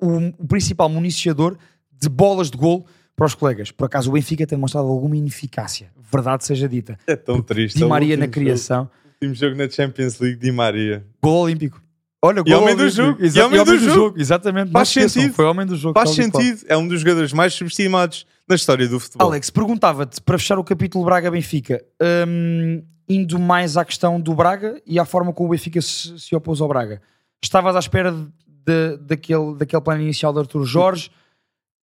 [0.00, 1.56] o, o principal municiador
[1.92, 3.70] de bolas de gol para os colegas.
[3.70, 6.98] Por acaso o Benfica tem demonstrado alguma ineficácia, verdade seja dita.
[7.06, 7.76] É tão triste.
[7.78, 8.90] Di É Maria na criação, Jogo,
[9.22, 11.04] último jogo na Champions League, Di Maria.
[11.22, 11.82] gol olímpico.
[12.22, 14.18] Olha, E gol homem do jogo, Exa- e homem do jogo.
[14.18, 14.70] Exatamente.
[14.70, 15.34] Faz sentido.
[15.34, 15.92] Foi homem do jogo.
[15.98, 16.62] Faz e sentido.
[16.68, 19.28] É um dos jogadores mais subestimados na história do futebol.
[19.28, 21.84] Alex, perguntava-te, para fechar o capítulo Braga-Benfica,
[22.26, 26.34] hum, indo mais à questão do Braga e à forma como o Benfica se, se
[26.34, 27.02] opôs ao Braga.
[27.42, 31.10] Estavas à espera de, de- daquele, daquele plano inicial de Arthur Jorge?
[31.10, 31.12] E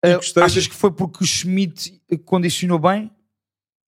[0.05, 3.11] Uh, achas que foi porque o Schmidt condicionou bem?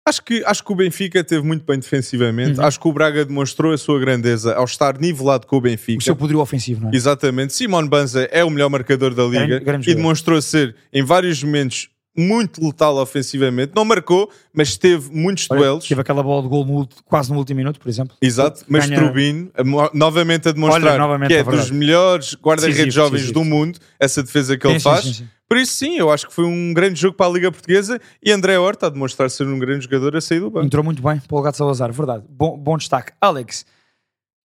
[0.08, 2.60] Acho que, acho que o Benfica teve muito bem defensivamente.
[2.60, 2.64] Uhum.
[2.64, 5.98] Acho que o Braga demonstrou a sua grandeza ao estar nivelado com o Benfica.
[5.98, 6.94] O seu poderio ofensivo, não é?
[6.94, 7.52] Exatamente.
[7.52, 11.42] Simon Banza é o melhor marcador da liga Grande- grande e demonstrou ser, em vários
[11.42, 13.72] momentos, muito letal ofensivamente.
[13.74, 15.86] Não marcou, mas teve muitos Olha, duelos.
[15.88, 18.16] Teve aquela bola de gol no quase no último minuto, por exemplo.
[18.20, 19.50] Exato, mas Ganha- Trubin,
[19.92, 24.22] novamente a demonstrar Olha, novamente, que é, é dos melhores guarda-redes jovens do mundo, essa
[24.22, 25.22] defesa que ele faz.
[25.48, 28.32] Por isso, sim, eu acho que foi um grande jogo para a Liga Portuguesa e
[28.32, 30.66] André Horta a demonstrar ser um grande jogador a sair do banco.
[30.66, 32.24] Entrou muito bem para o Gato Salazar, verdade.
[32.28, 33.12] Bom, bom destaque.
[33.20, 33.64] Alex,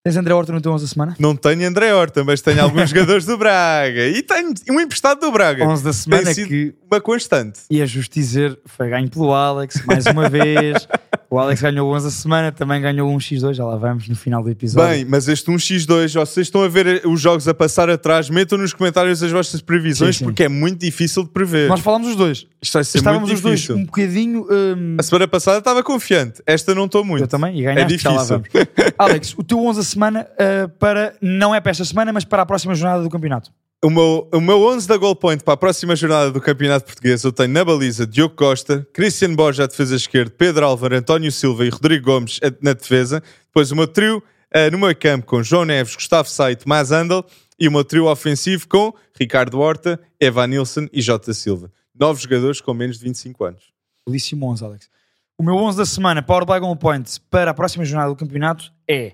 [0.03, 1.15] tens André Horta no teu 11 da semana?
[1.19, 5.31] Não tenho André Horta, mas tenho alguns jogadores do Braga e tenho um emprestado do
[5.31, 5.65] Braga.
[5.67, 7.59] 11 da Tem semana sido que, uma constante.
[7.69, 10.87] e é justo dizer, foi ganho pelo Alex, mais uma vez.
[11.33, 14.17] O Alex ganhou o 11 da semana, também ganhou um X2, já lá vamos no
[14.17, 14.89] final do episódio.
[14.89, 18.73] Bem, mas este 1x2, vocês estão a ver os jogos a passar atrás, metam nos
[18.73, 20.25] comentários as vossas previsões, Sim, sim.
[20.25, 21.69] porque é muito difícil de prever.
[21.69, 22.45] Nós falámos os dois.
[22.61, 23.77] Isto vai ser Estávamos muito os dois difícil.
[23.81, 24.45] um bocadinho.
[24.51, 27.23] hum, A semana passada estava confiante, esta não estou muito.
[27.23, 28.43] Eu também, e É ganhaste, já lá difícil.
[28.53, 28.67] vamos.
[28.99, 32.41] Alex, o teu 11 da semana uh, para, não é para esta semana, mas para
[32.41, 33.51] a próxima jornada do campeonato.
[33.83, 37.23] O meu, o meu 11 da Goal Point para a próxima jornada do Campeonato Português
[37.23, 41.65] eu tenho na baliza Diogo Costa, Cristiano Borja à defesa esquerda, Pedro Álvaro, António Silva
[41.65, 43.23] e Rodrigo Gomes a- na defesa.
[43.47, 44.21] Depois o meu trio
[44.53, 47.25] eh, no meio campo com João Neves, Gustavo Sá e Tomás Andal.
[47.59, 51.71] E o meu trio ofensivo com Ricardo Horta, Evan Nilsson e Jota Silva.
[51.99, 53.71] Nove jogadores com menos de 25 anos.
[54.07, 54.89] Belíssimo 11, Alex.
[55.37, 58.71] O meu 11 da semana, Power by Goal Point, para a próxima jornada do campeonato
[58.87, 59.13] é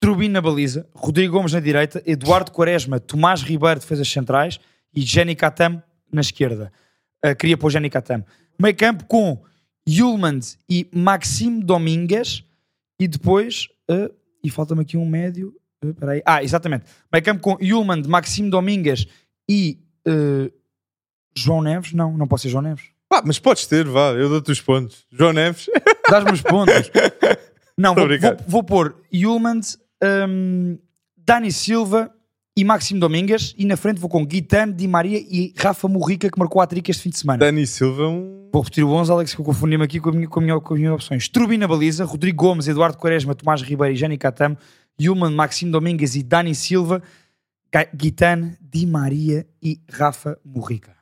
[0.00, 4.60] Trubin na baliza, Rodrigo Gomes na direita, Eduardo Quaresma, Tomás Ribeiro, defesas centrais
[4.94, 5.82] e Jenny Katam
[6.12, 6.72] na esquerda.
[7.24, 8.24] Uh, queria pôr Jenny Katam.
[8.58, 9.42] Meio campo com
[9.88, 12.44] Yulmand e Maxime Domingues
[13.00, 15.54] e depois, uh, e falta-me aqui um médio,
[15.84, 16.22] uh, peraí.
[16.26, 19.06] ah, exatamente, meio campo com Yulmand, Maxime Domingues
[19.48, 20.52] e uh,
[21.34, 22.84] João Neves, não, não pode ser João Neves.
[23.08, 25.06] Pá, mas podes ter, vá, eu dou-te os pontos.
[25.12, 25.68] João Neves,
[26.10, 26.74] Dás-me os pontos.
[27.78, 29.60] Não, vou, vou, vou pôr Yulmand,
[30.02, 30.78] hum,
[31.16, 32.12] Dani Silva
[32.56, 33.54] e Máximo Domingues.
[33.58, 36.90] E na frente vou com Guitane, Di Maria e Rafa Morrica, que marcou a trica
[36.90, 37.38] este fim de semana.
[37.38, 38.48] Dani Silva, um...
[38.52, 40.60] Vou repetir o 11, Alex, que eu confundi-me aqui com, a minha, com, a minha,
[40.60, 41.28] com as minhas opções.
[41.28, 44.56] Trubin na baliza, Rodrigo Gomes, Eduardo Quaresma, Tomás Ribeiro e Jani Catam,
[44.98, 47.02] Yulman, Maximo Domingues e Dani Silva,
[47.94, 50.96] Guitane, Di Maria e Rafa Morrica.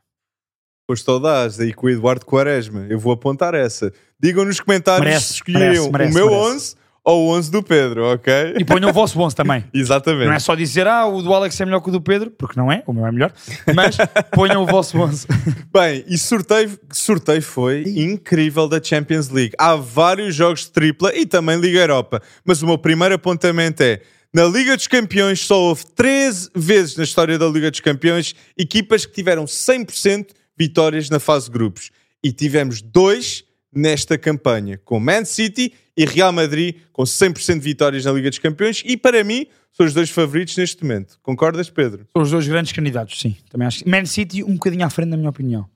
[0.87, 2.87] Pois todas, daí com o Eduardo Quaresma.
[2.91, 3.93] Eu vou apontar essa.
[4.21, 6.55] Digam nos comentários Merece, se merece, merece, o meu merece.
[6.55, 8.55] 11 ou o 11 do Pedro, ok?
[8.59, 9.63] E ponham o vosso 11 também.
[9.75, 10.27] Exatamente.
[10.27, 12.59] Não é só dizer, ah, o do Alex é melhor que o do Pedro, porque
[12.59, 13.33] não é, o meu é melhor,
[13.75, 13.97] mas
[14.33, 15.27] ponham o vosso 11.
[15.73, 19.53] Bem, e sorteio, sorteio foi incrível da Champions League.
[19.59, 22.23] Há vários jogos de tripla e também Liga Europa.
[22.43, 24.01] Mas o meu primeiro apontamento é:
[24.33, 29.05] na Liga dos Campeões só houve 13 vezes na história da Liga dos Campeões equipas
[29.05, 31.91] que tiveram 100% vitórias na fase de grupos.
[32.23, 33.44] E tivemos dois
[33.75, 38.39] nesta campanha, com Man City e Real Madrid com 100% de vitórias na Liga dos
[38.39, 38.83] Campeões.
[38.85, 41.19] E para mim, são os dois favoritos neste momento.
[41.23, 42.07] Concordas, Pedro?
[42.17, 43.37] São os dois grandes candidatos, sim.
[43.51, 43.89] Também acho.
[43.89, 45.69] Man City um bocadinho à frente, na minha opinião.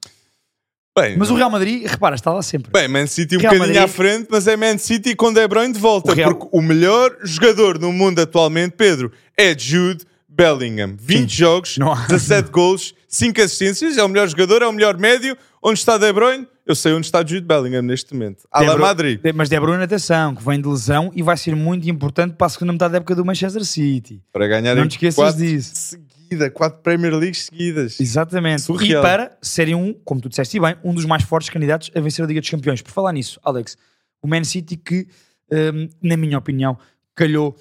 [0.98, 2.72] Bem, Mas o Real Madrid, repara, está lá sempre.
[2.72, 5.46] Bem, Man City um Real bocadinho Madrid- à frente, mas é Man City com De
[5.46, 6.10] Bruyne de volta.
[6.10, 10.96] O Real- Porque o melhor jogador no mundo atualmente, Pedro, é Jude Bellingham.
[10.98, 13.96] 20 jogos, Não há- 17 gols, 5 assistências.
[13.96, 15.36] É o melhor jogador, é o melhor médio.
[15.62, 16.46] Onde está De Bruyne?
[16.68, 18.46] Eu sei onde está Jude Bellingham neste momento.
[18.54, 19.18] De la Madrid.
[19.34, 22.50] Mas De Bruyne, atenção, que vem de lesão e vai ser muito importante para a
[22.50, 24.22] segunda metade da época do Manchester City.
[24.30, 25.96] Para ganhar Não te esqueças quatro disso.
[26.28, 27.98] seguida, 4 Premier Leagues seguidas.
[27.98, 28.60] Exatamente.
[28.60, 29.02] Surreal.
[29.02, 32.22] E para serem um, como tu disseste bem, um dos mais fortes candidatos a vencer
[32.22, 32.82] a Liga dos Campeões.
[32.82, 33.74] Por falar nisso, Alex,
[34.20, 35.08] o Man City que,
[35.50, 36.76] hum, na minha opinião,
[37.14, 37.56] calhou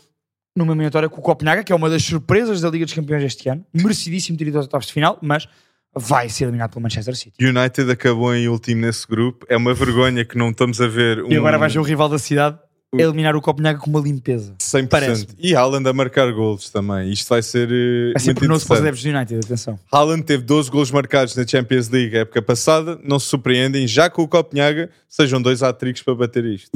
[0.54, 3.48] numa eliminatória com o Copenhaga, que é uma das surpresas da Liga dos Campeões este
[3.48, 3.66] ano.
[3.74, 5.48] Merecidíssimo ter ido aos oitavos de final, mas
[5.98, 7.46] vai ser eliminado pelo Manchester City.
[7.46, 9.46] United acabou em último nesse grupo.
[9.50, 12.10] É uma vergonha que não estamos a ver um E agora vai ser o rival
[12.10, 12.60] da cidade
[12.94, 14.56] a eliminar o Copenhaga com uma limpeza.
[14.60, 14.88] 100%.
[14.88, 15.28] Parece.
[15.38, 17.12] E Haaland a marcar golos também.
[17.12, 19.80] Isto vai ser eh, Vai ser muito penoso para os do United, atenção.
[19.92, 22.98] Haaland teve 12 golos marcados na Champions League a época passada.
[23.04, 26.72] Não se surpreendem, já com o Copenhaga, sejam dois hat-tricks para bater isto.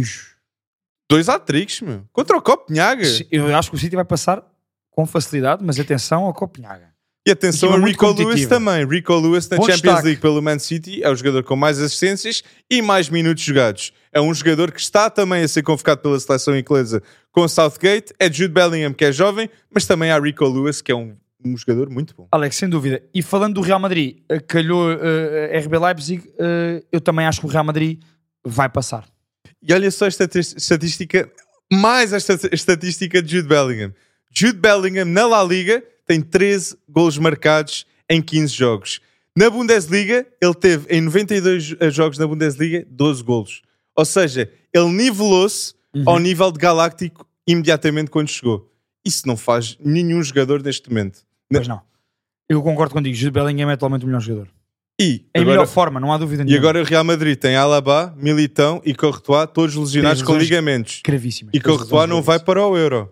[1.10, 2.04] Dois hat-tricks, meu.
[2.12, 3.08] Contra o Copenhaga.
[3.32, 4.44] Eu acho que o City vai passar
[4.90, 6.91] com facilidade, mas atenção ao Copenhaga.
[7.26, 8.86] E atenção Equipa a Rico Lewis também.
[8.86, 10.06] Rico Lewis na Bom Champions destaque.
[10.06, 13.94] League pelo Man City é o jogador com mais assistências e mais minutos jogados.
[14.12, 18.12] É um jogador que está também a ser convocado pela seleção inglesa com o Southgate.
[18.20, 21.56] É Jude Bellingham, que é jovem, mas também há Rico Lewis, que é um, um
[21.56, 22.28] jogador muito bom.
[22.32, 23.04] Alex, sem dúvida.
[23.14, 27.46] E falando do Real Madrid, eh, calhou eh, RB Leipzig, eh, eu também acho que
[27.46, 28.02] o Real Madrid
[28.44, 29.06] vai passar.
[29.62, 31.32] E olha só esta estatística,
[31.72, 33.94] mais esta estatística de Jude Bellingham.
[34.34, 39.00] Jude Bellingham na La Liga tem 13 golos marcados em 15 jogos.
[39.34, 43.62] Na Bundesliga, ele teve em 92 jogos na Bundesliga 12 golos.
[43.96, 45.74] Ou seja, ele nivelou-se
[46.06, 48.70] ao nível de Galáctico imediatamente quando chegou.
[49.06, 51.22] Isso não faz nenhum jogador neste momento.
[51.50, 51.82] Mas não.
[52.50, 53.16] Eu concordo contigo.
[53.16, 54.50] Jude Bellingham é atualmente o melhor jogador.
[55.00, 56.60] E Em agora, melhor forma, não há dúvida e nenhuma.
[56.60, 61.02] agora o Real Madrid tem Alaba, Militão e Courtois, todos lesionados com ligamentos.
[61.06, 61.54] Gravíssimas.
[61.56, 63.10] E Courtois lesões não vai para o Euro.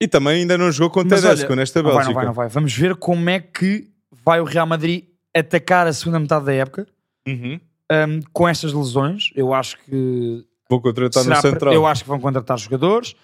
[0.00, 2.12] E também ainda não jogou com o Mas Tedesco olha, nesta não vai, Bélgica.
[2.12, 2.48] não vai, não vai.
[2.48, 3.88] Vamos ver como é que
[4.24, 5.04] vai o Real Madrid
[5.36, 6.86] atacar a segunda metade da época
[7.28, 7.60] Uhum.
[7.92, 9.30] um, com estas lesões.
[9.34, 11.74] Eu acho que Vou contratar no Central.
[11.74, 13.14] eu acho que vão contratar jogadores.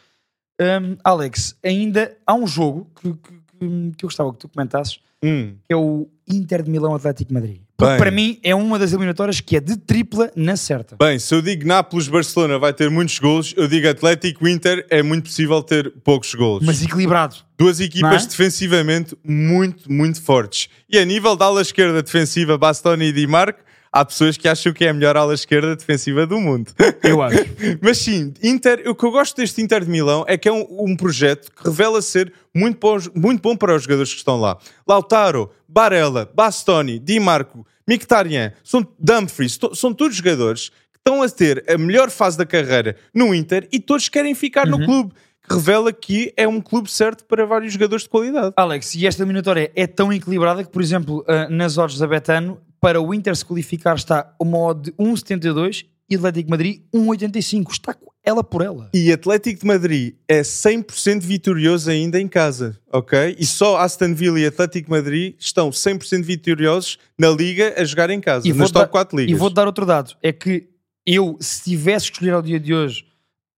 [0.60, 5.56] Um, Alex, ainda há um jogo que, que- que- eu gostava que tu comentasses, Hum.
[5.64, 7.60] que é o Inter de Milão Atlético Madrid.
[7.76, 7.98] Porque Bem.
[7.98, 10.96] para mim é uma das eliminatórias que é de tripla na certa.
[10.96, 15.62] Bem, se eu digo Nápoles-Barcelona vai ter muitos golos, eu digo Atlético-Inter é muito possível
[15.62, 16.64] ter poucos golos.
[16.64, 17.36] Mas equilibrado.
[17.58, 18.28] Duas equipas é?
[18.28, 20.68] defensivamente muito, muito fortes.
[20.88, 23.60] E a nível da ala esquerda defensiva, Bastoni e Di Marco,
[23.96, 26.70] há pessoas que acham que é a melhor ala esquerda defensiva do mundo.
[27.02, 27.38] Eu acho.
[27.80, 30.66] Mas sim, Inter, o que eu gosto deste Inter de Milão é que é um,
[30.70, 34.58] um projeto que revela ser muito bom, muito bom para os jogadores que estão lá.
[34.86, 41.64] Lautaro, Barella, Bastoni, Di Marco, Mkhitaryan, são Dumfries, são todos jogadores que estão a ter
[41.66, 45.14] a melhor fase da carreira no Inter e todos querem ficar no clube.
[45.48, 48.52] Que revela que é um clube certo para vários jogadores de qualidade.
[48.56, 52.60] Alex, e esta eliminatória é tão equilibrada que, por exemplo, ah, nas odds da Betano,
[52.86, 57.72] para o Inter se qualificar está uma odd de 1,72 e Atlético de Madrid 1,85.
[57.72, 58.88] Está ela por ela.
[58.94, 63.34] E Atlético de Madrid é 100% vitorioso ainda em casa, ok?
[63.40, 68.08] E só Aston Villa e Atlético de Madrid estão 100% vitoriosos na Liga a jogar
[68.10, 69.32] em casa, E nas top dar- 4 ligas.
[69.32, 70.68] E vou-te dar outro dado: é que
[71.04, 73.04] eu, se tivesse que escolher ao dia de hoje,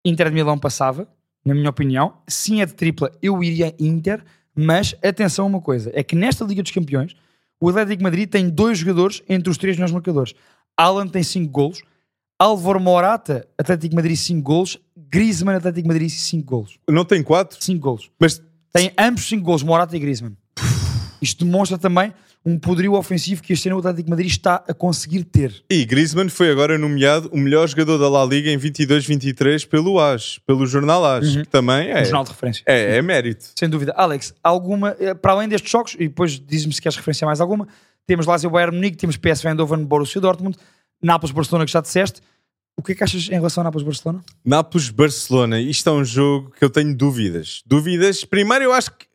[0.07, 1.07] Inter de Milão passava,
[1.45, 2.15] na minha opinião.
[2.27, 4.25] Sim, é de tripla, eu iria Inter,
[4.57, 7.15] mas atenção a uma coisa: é que nesta Liga dos Campeões,
[7.61, 10.35] o Atlético Madrid tem dois jogadores entre os três melhores marcadores.
[10.77, 11.83] Alan tem 5 golos,
[12.39, 16.79] Álvaro Morata, Atlético Madrid 5 golos, Griezmann, Atlético Madrid 5 golos.
[16.89, 18.11] Não tem 4, 5 golos.
[18.21, 18.41] mas
[18.73, 20.37] Tem ambos 5 golos, Morata e Griezmann.
[21.21, 22.13] Isto demonstra também
[22.49, 25.63] um poderio ofensivo que este ano o Atlético Madrid está a conseguir ter.
[25.71, 30.39] e Griezmann foi agora nomeado o melhor jogador da La Liga em 22-23 pelo AS,
[30.47, 32.63] pelo jornal AS, que também é, Um jornal de referência.
[32.67, 33.45] é, é mérito.
[33.55, 33.93] Sem dúvida.
[33.95, 37.69] Alex, alguma, eh, para além destes jogos, e depois diz-me se queres referenciar mais alguma,
[38.07, 40.57] temos Lazio Bayern Munique, temos PSV Eindhoven, Borussia Dortmund,
[41.03, 42.23] Nápoles Barcelona que já disseste.
[42.79, 44.25] O que é que achas em relação a Nápoles Barcelona?
[44.45, 47.63] Nápoles-Barcelona, isto é um jogo que eu tenho dúvidas.
[47.67, 49.08] Dúvidas, primeiro eu acho que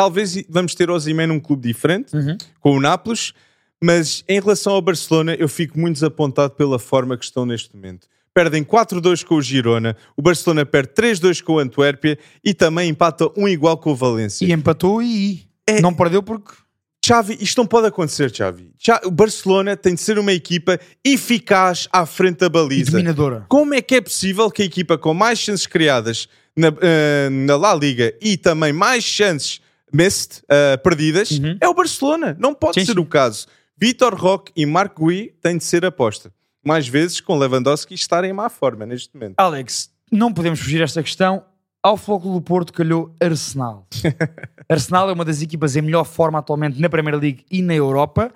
[0.00, 2.12] talvez vamos ter Osimhen num clube diferente,
[2.58, 3.34] com o Nápoles,
[3.82, 8.06] mas em relação ao Barcelona eu fico muito desapontado pela forma que estão neste momento.
[8.32, 13.28] Perdem 4-2 com o Girona, o Barcelona perde 3-2 com o Antuérpia e também empata
[13.36, 14.46] um igual com o Valência.
[14.46, 16.52] E empatou e É- não perdeu porque
[17.04, 18.72] Xavi, isto não pode acontecer, Xavi.
[19.04, 22.90] O Barcelona tem de ser uma equipa eficaz à frente da e baliza.
[22.92, 23.44] dominadora.
[23.48, 27.56] Como é que é possível que a equipa com mais chances criadas na, eh, na
[27.56, 29.60] La Liga e também mais chances
[29.92, 32.36] missed, eh, perdidas é o Barcelona?
[32.38, 32.98] Não pode Sim, ser sim.
[33.00, 33.46] o caso.
[33.76, 36.32] Vitor Roque e Marco Gui têm de ser aposta.
[36.64, 39.34] Mais vezes com Lewandowski estar em má forma neste momento.
[39.38, 41.44] Alex, não podemos fugir a esta questão.
[41.82, 43.86] Ao Flóculo do Porto calhou Arsenal.
[44.68, 48.30] Arsenal é uma das equipas em melhor forma atualmente na Premier League e na Europa.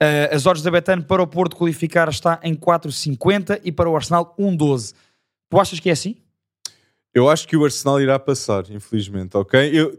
[0.00, 3.96] Uh, as odds da Betano para o Porto qualificar está em 4,50 e para o
[3.96, 4.94] Arsenal 1,12.
[5.50, 6.16] Tu achas que é assim?
[7.12, 9.70] Eu acho que o Arsenal irá passar, infelizmente, ok?
[9.72, 9.98] Eu,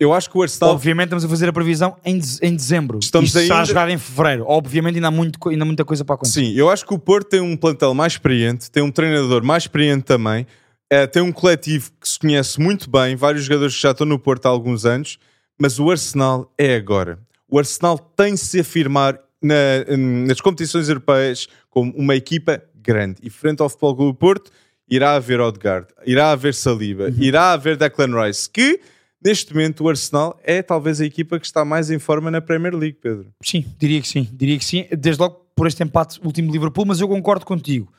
[0.00, 2.98] eu acho que o Arsenal Obviamente estamos a fazer a previsão em, deze- em dezembro.
[3.02, 4.44] Estamos Isto está ainda- jogado em fevereiro.
[4.46, 6.40] Obviamente ainda há, muito, ainda há muita coisa para acontecer.
[6.40, 9.64] Sim, eu acho que o Porto tem um plantel mais experiente, tem um treinador mais
[9.64, 10.46] experiente também,
[10.90, 14.18] eh, tem um coletivo que se conhece muito bem, vários jogadores que já estão no
[14.18, 15.18] Porto há alguns anos,
[15.60, 17.18] mas o Arsenal é agora.
[17.48, 23.16] O Arsenal tem de se afirmar na- nas competições europeias como uma equipa grande.
[23.22, 24.50] E frente ao Futebol Clube do Porto,
[24.88, 28.80] irá haver Odegaard, irá haver Saliba, irá haver Declan Rice, que
[29.24, 32.74] neste momento o Arsenal é talvez a equipa que está mais em forma na Premier
[32.74, 33.32] League, Pedro.
[33.42, 34.28] Sim, diria que sim.
[34.32, 34.86] Diria que sim.
[34.96, 37.92] Desde logo por este empate último de Liverpool, mas eu concordo contigo.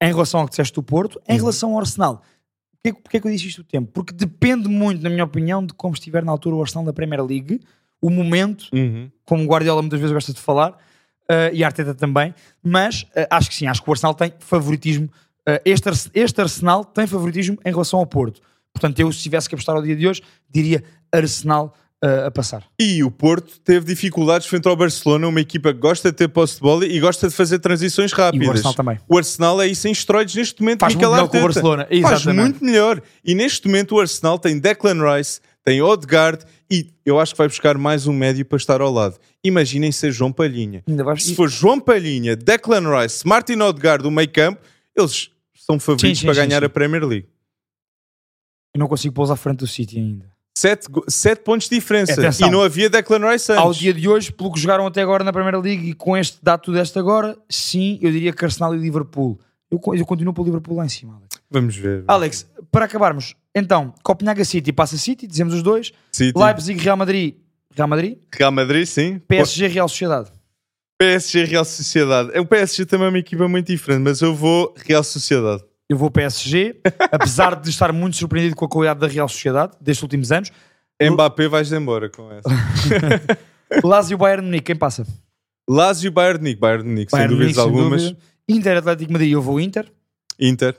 [0.00, 2.22] Em relação ao que disseste do Porto, em relação ao Arsenal.
[2.82, 3.90] Porquê, porquê é que eu disse isto do tempo?
[3.92, 7.24] Porque depende muito, na minha opinião, de como estiver na altura o Arsenal da Premier
[7.24, 7.60] League,
[8.00, 8.66] o momento,
[9.24, 10.78] como o Guardiola muitas vezes gosta de falar,
[11.28, 14.32] eh, e a Arteta também, mas eh, acho que sim, acho que o Arsenal tem
[14.38, 15.10] favoritismo.
[15.46, 18.40] eh, este, este Arsenal tem favoritismo em relação ao Porto.
[18.78, 22.62] Portanto, eu se tivesse que apostar ao dia de hoje, diria Arsenal eh, a passar.
[22.78, 26.54] E o Porto teve dificuldades frente ao Barcelona, uma equipa que gosta de ter posse
[26.54, 28.46] de bola e gosta de fazer transições rápidas.
[28.46, 28.98] E o Arsenal também.
[29.08, 30.80] O Arsenal é isso em esteroides neste momento.
[30.80, 31.42] Faz Mikel muito melhor que o.
[31.42, 31.86] Barcelona.
[31.86, 32.40] Faz Exatamente.
[32.40, 33.02] muito melhor.
[33.24, 37.48] E neste momento o Arsenal tem Declan Rice, tem Odegaard e eu acho que vai
[37.48, 39.16] buscar mais um médio para estar ao lado.
[39.42, 40.84] Imaginem ser João Palhinha.
[40.86, 44.60] Vais- Se for João Palhinha, Declan Rice, Martin Odegaard do meio campo,
[44.96, 47.26] eles são favoritos Sim, sim, para sim, ganhar a Premier League.
[48.74, 50.30] Eu não consigo pôs à frente do City ainda.
[50.56, 52.14] Sete, sete pontos de diferença.
[52.14, 52.48] Atenção.
[52.48, 53.64] E não havia Declan Rice antes.
[53.64, 56.38] Ao dia de hoje, pelo que jogaram até agora na Primeira League e com este
[56.42, 59.38] dado tudo deste agora, sim, eu diria que Arsenal e Liverpool.
[59.70, 61.40] Eu, eu continuo pelo Liverpool lá em cima, Alex.
[61.48, 62.02] Vamos ver.
[62.08, 65.92] Alex, para acabarmos, então, Copenhaga City passa City, dizemos os dois.
[66.10, 66.36] City.
[66.36, 67.36] Leipzig, Real Madrid,
[67.74, 68.18] Real Madrid.
[68.34, 69.20] Real Madrid, sim.
[69.28, 70.32] PSG, Real Sociedade.
[70.98, 72.36] PSG, Real Sociedade.
[72.36, 75.62] O PSG também é uma equipa muito diferente, mas eu vou Real Sociedade.
[75.88, 80.02] Eu vou PSG, apesar de estar muito surpreendido com a qualidade da Real Sociedade destes
[80.02, 80.50] últimos anos.
[81.00, 82.48] Mbappé vais embora com essa.
[83.84, 85.06] Lazio, Bayern Munique, quem passa?
[85.68, 86.60] Lazio, Bayern Munique.
[86.60, 88.02] Bayern Munique, sem Bayern dúvidas Munique, sem algumas.
[88.02, 88.20] dúvida.
[88.48, 89.90] Inter, Atlético Madrid, eu vou Inter.
[90.40, 90.76] Inter.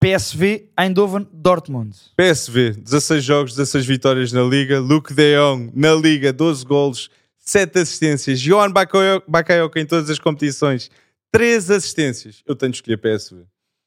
[0.00, 1.94] PSV, Eindhoven, Dortmund.
[2.16, 4.80] PSV, 16 jogos, 16 vitórias na Liga.
[4.80, 8.40] Luke de Jong, na Liga, 12 golos, 7 assistências.
[8.40, 10.90] Johan Bakayo- Bakayoko em todas as competições,
[11.30, 12.42] 3 assistências.
[12.46, 13.42] Eu tenho de escolher PSV.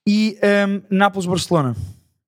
[0.08, 0.38] E
[0.68, 1.76] um, Nápoles, Barcelona.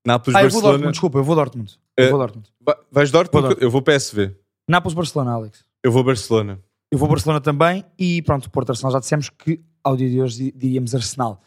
[0.05, 0.71] Nápoles, Ah, eu vou Barcelona.
[0.77, 1.79] Dortmund, desculpa, eu vou Dortmund.
[1.97, 2.49] Eu Eh, vou Dortmund.
[2.61, 3.31] Va- Vais Dortmund?
[3.41, 3.63] Vou Dortmund.
[3.65, 4.35] Eu vou PSV.
[4.69, 5.65] Nápoles, Barcelona, Alex.
[5.83, 6.59] Eu vou Barcelona.
[6.91, 10.37] Eu vou Barcelona também e pronto, Porto Arsenal já dissemos que ao dia de hoje
[10.37, 11.41] di- diríamos Arsenal.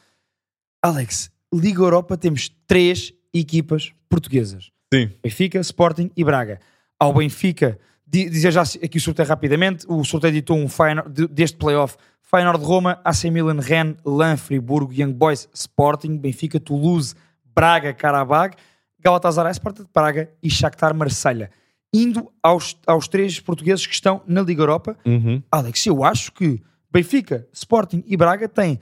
[0.82, 4.70] Alex, Liga Europa temos três equipas portuguesas.
[4.92, 5.10] Sim.
[5.22, 6.60] Benfica, Sporting e Braga.
[7.00, 10.68] Ao Benfica, di- dizer já aqui o sorteio rapidamente, o sorteio ditou um
[11.08, 11.96] de- deste playoff,
[12.30, 17.14] Feyenoord Roma, AC Milan, Rennes, Lan, Friburgo, Young Boys, Sporting, Benfica, Toulouse,
[17.54, 18.54] Braga, Karabag,
[19.00, 21.50] Galatasaray, Sparta de Praga e Shakhtar Marselha.
[21.92, 25.42] Indo aos, aos três portugueses que estão na Liga Europa, Uhum.
[25.50, 26.60] Alex, eu acho que
[26.92, 28.78] Benfica, Sporting e Braga têm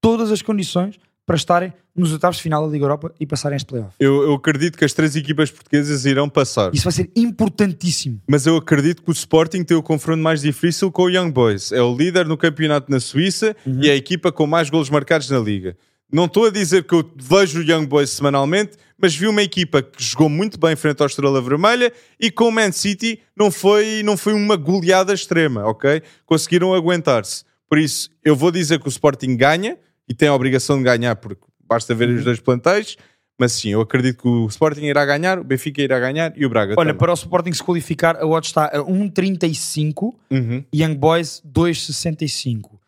[0.00, 3.66] todas as condições para estarem nos oitavos de final da Liga Europa e passarem este
[3.66, 3.94] playoff.
[3.98, 6.72] Eu, eu acredito que as três equipas portuguesas irão passar.
[6.74, 8.20] Isso vai ser importantíssimo.
[8.26, 11.72] Mas eu acredito que o Sporting tem o confronto mais difícil com o Young Boys.
[11.72, 13.82] É o líder no campeonato na Suíça Uhum.
[13.82, 15.76] e é a equipa com mais golos marcados na Liga.
[16.10, 19.82] Não estou a dizer que eu vejo o Young Boys semanalmente, mas vi uma equipa
[19.82, 24.02] que jogou muito bem frente ao Estrela Vermelha e com o Man City não foi,
[24.02, 26.02] não foi uma goleada extrema, ok?
[26.24, 27.44] Conseguiram aguentar-se.
[27.68, 29.76] Por isso, eu vou dizer que o Sporting ganha
[30.08, 32.16] e tem a obrigação de ganhar, porque basta ver Uhum.
[32.16, 32.96] os dois plantéis.
[33.40, 36.48] Mas sim, eu acredito que o Sporting irá ganhar, o Benfica irá ganhar e o
[36.48, 36.98] Braga Olha, também.
[36.98, 40.64] para o Sporting se qualificar, a odd está a 1,35, Uhum.
[40.74, 42.78] Young Boys 2,65.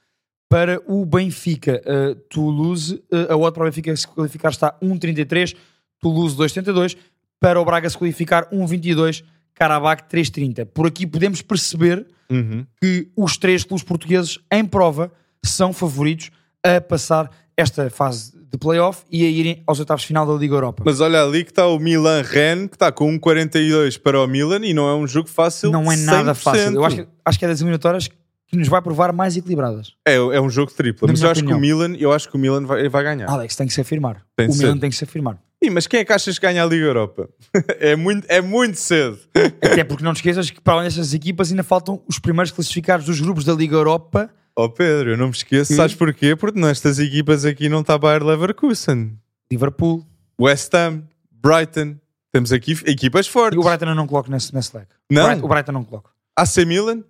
[0.49, 5.55] Para o Benfica, uh, Toulouse, uh, a odd para o Benfica se qualificar está 1,33,
[6.01, 6.97] Toulouse 2,72.
[7.39, 9.23] Para o Braga se qualificar 1,22,
[9.55, 10.67] Karabakh 3,30.
[10.67, 12.65] Por aqui podemos perceber Uhum.
[12.81, 15.13] que os três clubes portugueses em prova
[15.45, 16.31] são favoritos
[16.65, 20.83] a passar esta fase de playoff e a irem aos oitavos final da Liga Europa.
[20.85, 24.61] Mas olha ali que está o Milan Ren, que está com 1,42 para o Milan
[24.65, 25.71] e não é um jogo fácil.
[25.71, 26.35] não é nada 100%.
[26.35, 26.75] fácil.
[26.75, 29.95] Eu acho que, acho que é das eliminatórias que nos vai provar mais equilibradas.
[30.05, 31.07] É, é um jogo triplo.
[31.09, 31.59] Mas eu acho que o.
[31.59, 33.31] Milan, eu acho que o Milan vai, vai ganhar.
[33.31, 34.23] Alex, tem que se afirmar.
[34.37, 34.81] Tem o Milan ser.
[34.81, 35.39] tem que se afirmar.
[35.63, 37.29] Ih, mas quem é que achas que ganha a Liga Europa?
[37.79, 39.19] é, muito, é muito cedo.
[39.63, 43.07] Até porque não te esqueças que para além destas equipas ainda faltam os primeiros classificados
[43.07, 44.31] dos grupos da Liga Europa.
[44.57, 45.69] Oh Pedro, eu não me esqueço.
[45.69, 45.77] Que?
[45.77, 46.37] Sabes porquê?
[46.37, 49.17] Porque nestas equipas aqui não está Bayer Leverkusen.
[49.51, 50.05] Liverpool.
[50.41, 51.97] West Ham, Brighton.
[52.33, 53.59] Temos aqui equipas E fortes.
[53.59, 54.95] o Brighton eu não coloco nesse, nesse leque.
[55.11, 55.23] Não?
[55.23, 56.11] O Brighton, o Brighton não coloco.
[56.37, 57.03] AC Milan?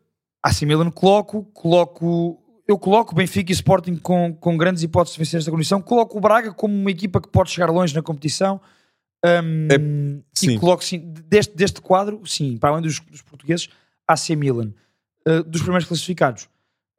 [0.42, 2.38] AC Milan coloco, coloco...
[2.66, 5.82] Eu coloco o Benfica e Sporting com, com grandes hipóteses de vencer esta condição.
[5.82, 8.60] Coloco o Braga como uma equipa que pode chegar longe na competição.
[9.24, 10.58] Um, e sim.
[10.58, 13.68] coloco, sim, deste, deste quadro, sim, para além dos, dos portugueses,
[14.08, 14.72] AC Milan.
[15.28, 16.48] Uh, dos primeiros classificados,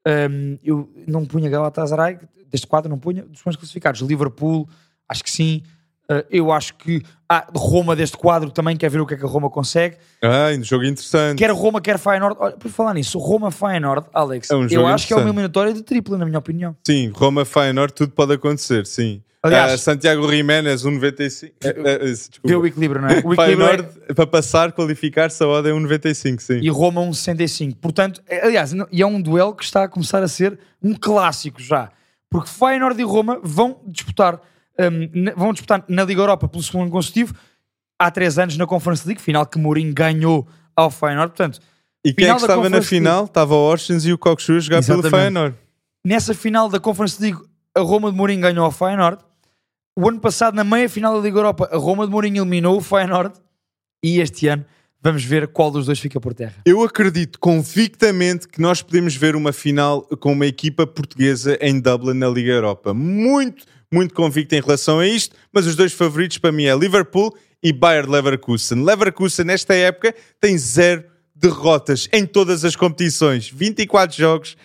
[0.07, 3.23] um, eu não punha Galatasaray, deste quadro não punha.
[3.23, 4.67] Dos primeiros classificados, Liverpool,
[5.07, 5.63] acho que sim.
[6.09, 9.23] Uh, eu acho que ah, Roma deste quadro também quer ver o que é que
[9.23, 9.95] a Roma consegue.
[10.21, 11.37] Ah, um jogo interessante.
[11.37, 12.35] Quer Roma, quer Feyenoord.
[12.37, 15.81] Olha, por falar nisso, Roma-Feyenoord, Alex, É um eu acho que é uma eliminatória de
[15.81, 16.75] tripla, na minha opinião.
[16.85, 19.23] Sim, Roma Feyenoord, tudo pode acontecer, sim.
[19.43, 21.53] Aliás- Ah, Santiago Jiménez, 1,95.
[21.63, 22.47] É, é, é, desculpa.
[22.47, 23.13] Vê o equilíbrio, não é?
[23.25, 23.45] O equilíbrio é-
[23.77, 26.59] Feyenoord, para passar, qualificar-se, a odd é 1,95, sim.
[26.61, 27.79] e Roma um 65.
[27.79, 31.59] Portanto, é- aliás, e é um duelo que está a começar a ser um clássico
[31.61, 31.89] já.
[32.29, 34.35] Porque Feyenoord e Roma vão disputar,
[34.79, 37.33] hum, na- vão disputar na Liga Europa pelo segundo ano consecutivo
[37.99, 41.31] há três anos na Conference League, final que Mourinho ganhou ao Feyenoord.
[41.35, 41.59] Portanto,
[42.05, 43.25] E quem é que estava na final?
[43.25, 45.19] Estava o Orsens e o Cockshue a jogar pelo Exatamente.
[45.23, 45.55] Feyenoord.
[46.05, 47.39] nessa final da Conference League,
[47.75, 49.21] a Roma de Mourinho ganhou ao Feyenoord.
[49.97, 52.81] O ano passado, na meia final da Liga Europa, a Roma de Mourinho eliminou o
[52.81, 53.33] Feyenoord.
[54.01, 54.65] E este ano,
[55.01, 56.55] vamos ver qual dos dois fica por terra.
[56.65, 62.13] Eu acredito convictamente que nós podemos ver uma final com uma equipa portuguesa em Dublin
[62.13, 62.93] na Liga Europa.
[62.93, 67.35] Muito, muito convicto em relação a isto, mas os dois favoritos para mim é Liverpool
[67.61, 68.85] e Bayer Leverkusen.
[68.85, 71.03] Leverkusen, nesta época, tem zero
[71.35, 73.49] derrotas em todas as competições.
[73.49, 74.55] 24 jogos,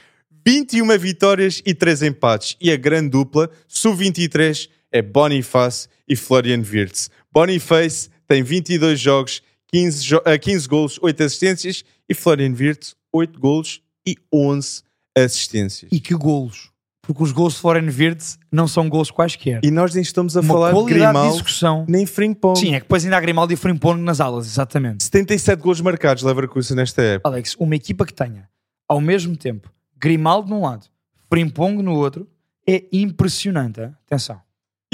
[0.47, 2.57] 21 vitórias e 3 empates.
[2.61, 7.11] E a grande dupla, Sub-23, é Boniface e Florian Wirtz.
[7.33, 13.39] Boniface tem 22 jogos, 15, jo uh, 15 golos, 8 assistências e Florian Wirtz 8
[13.39, 14.83] golos e 11
[15.17, 15.91] assistências.
[15.93, 16.71] E que golos.
[17.03, 19.61] Porque os gols de Florian Wirtz não são gols quaisquer.
[19.63, 21.87] E nós nem estamos a Uma falar de de Grimaldo execução.
[21.89, 22.59] nem Frimpong.
[22.59, 25.05] Sim, é que depois ainda há Grimaldi e Frimpong nas aulas, exatamente.
[25.05, 27.29] 77 golos marcados Leverkusen nesta época.
[27.29, 28.49] Alex, uma equipa que tenha
[28.89, 30.87] ao mesmo tempo Grimaldo num lado,
[31.31, 32.29] Frimpong no outro,
[32.69, 33.81] é impressionante.
[33.81, 34.41] Atenção.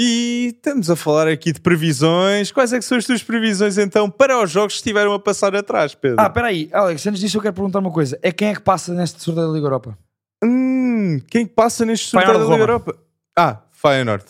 [0.05, 2.51] E estamos a falar aqui de previsões.
[2.51, 5.55] Quais é que são as tuas previsões então para os jogos que estiveram a passar
[5.55, 6.19] atrás, Pedro?
[6.19, 8.19] Ah, espera aí, Alex, antes disso eu quero perguntar uma coisa.
[8.21, 9.97] É quem é que passa neste sorteio da Liga Europa?
[10.43, 12.63] Hum, quem passa neste sorteio da Liga Roma.
[12.63, 12.97] Europa?
[13.37, 14.25] Ah, Feyenoord.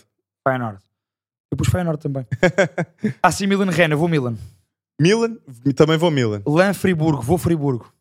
[0.48, 0.78] Feyenoord.
[1.52, 2.28] Eu pus Feyenoord também.
[3.24, 4.36] ah, sim, Milan Rena, vou Milan.
[5.02, 5.38] Milan,
[5.76, 6.44] também vou Milan.
[6.46, 7.92] Lan Friburgo, vou Friburgo.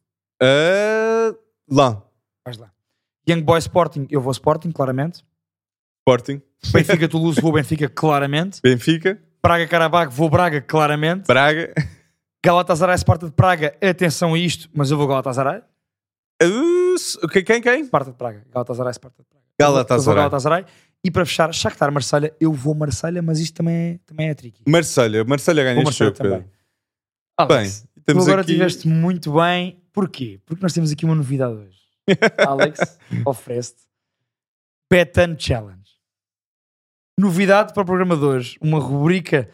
[0.43, 1.35] Uh,
[1.71, 2.03] lá,
[2.45, 2.71] Vais lá.
[3.27, 5.25] Young Boy Sporting, eu vou Sporting, claramente.
[6.01, 8.61] Sporting, Benfica Toulouse, vou Benfica, claramente.
[8.63, 11.27] Benfica, Praga Carabag, vou Braga, claramente.
[11.27, 11.73] Braga.
[12.45, 15.63] Galatasaray Sparta de Praga, atenção a isto, mas eu vou Galatasaray.
[16.43, 17.85] Uh, quem, quem?
[17.85, 18.45] Sparta de Praga.
[18.53, 19.45] Galatasaray Sparta de Praga.
[19.59, 20.17] Galatasaray.
[20.17, 20.65] Galatasaray.
[21.05, 24.63] E para fechar, Shakhtar Marselha, eu vou Marselha, mas isto também é, também é tricky.
[24.69, 26.17] Marselha, Marselha ganha este jogo.
[26.17, 26.45] Pedro.
[27.37, 28.53] Alex, Bem, tu agora aqui...
[28.53, 29.83] estiveste muito bem.
[29.93, 30.41] Porquê?
[30.47, 31.79] Porque nós temos aqui uma novidade hoje.
[32.47, 33.83] Alex, oferece-te
[34.91, 35.82] Betan Challenge.
[37.19, 38.57] Novidade para programadores.
[38.61, 39.49] Uma rubrica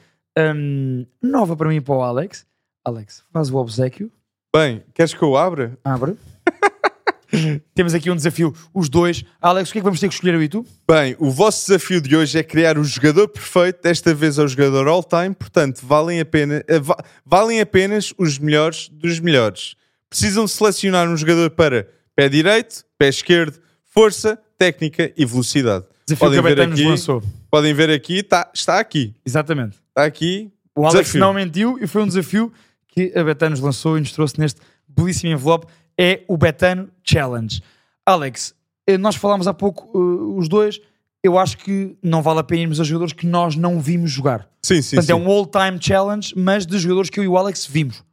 [0.55, 2.47] hum, nova para mim e para o Alex.
[2.85, 4.11] Alex, faz o obsequio.
[4.55, 5.77] Bem, queres que eu abra?
[5.85, 6.17] Abre.
[7.75, 9.23] Temos aqui um desafio, os dois.
[9.41, 10.65] Alex, o que é que vamos ter que escolher eu e tu?
[10.91, 14.49] Bem, o vosso desafio de hoje é criar o jogador perfeito, desta vez é o
[14.49, 16.97] jogador all-time, portanto, valem, a pena, eh, va-
[17.27, 19.75] valem apenas os melhores dos melhores.
[20.09, 21.87] Precisam selecionar um jogador para
[22.17, 25.85] pé direito, pé esquerdo, força, técnica e velocidade.
[26.07, 26.85] Desafio Podem que a ver aqui.
[26.89, 27.23] lançou.
[27.51, 29.15] Podem ver aqui, tá, está aqui.
[29.25, 29.79] Exatamente.
[29.89, 30.51] Está aqui.
[30.75, 31.21] O Alex Desafio.
[31.21, 32.53] não mentiu e foi um desafio
[32.87, 35.67] que a Betano nos lançou e nos trouxe neste belíssimo envelope.
[35.97, 37.61] É o Betano Challenge.
[38.07, 38.55] Alex,
[38.87, 40.81] eh, nós falámos há pouco, eh, os dois.
[41.23, 44.49] Eu acho que não vale a pena irmos a jogadores que nós não vimos jogar.
[44.63, 45.25] Sim, sim, Portanto, sim.
[45.25, 48.05] é um all-time challenge, mas de jogadores que eu e o Alex vimos.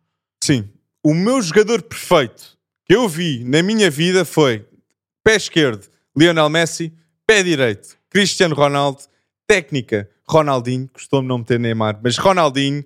[0.43, 0.67] Sim.
[1.03, 4.65] O meu jogador perfeito que eu vi na minha vida foi
[5.23, 6.91] pé esquerdo, Lionel Messi,
[7.27, 9.03] pé direito, Cristiano Ronaldo,
[9.47, 12.83] técnica, Ronaldinho, costumo não meter Neymar, mas Ronaldinho,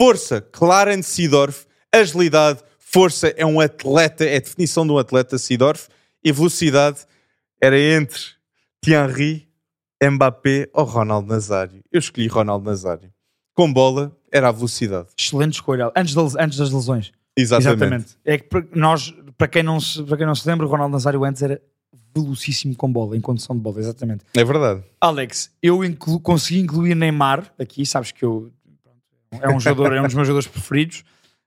[0.00, 5.88] força, Clarence Seedorf, agilidade, força, é um atleta, é a definição de um atleta, Seedorf,
[6.24, 7.00] e velocidade
[7.62, 8.20] era entre
[8.82, 9.48] Thierry,
[10.02, 11.80] Mbappé ou Ronaldo Nazário.
[11.92, 13.12] Eu escolhi Ronaldo Nazário.
[13.54, 15.08] Com bola, era a velocidade.
[15.18, 15.92] Excelente escolha.
[15.94, 17.12] Antes, das- antes das lesões.
[17.36, 18.16] Exatamente.
[18.24, 21.22] É que nós, para quem, não se, para quem não se lembra, o Ronaldo Nazário
[21.24, 21.60] antes era
[22.14, 24.24] velocíssimo com bola, em condução de bola, exatamente.
[24.34, 24.82] É verdade.
[25.00, 28.52] Alex, eu inclu- consegui incluir Neymar aqui, sabes que eu
[29.32, 31.04] é um jogador, é um dos meus jogadores preferidos,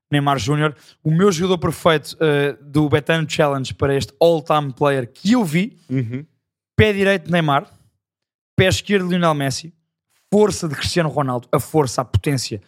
[0.10, 0.76] Neymar Júnior.
[1.04, 5.78] O meu jogador perfeito eh, do Betano Challenge para este all-time player que eu vi,
[5.90, 6.26] Uhum.
[6.78, 7.68] pé direito Neymar,
[8.56, 9.74] pé esquerdo Lionel Messi,
[10.32, 12.62] força de Cristiano Ronaldo, a força, a potência,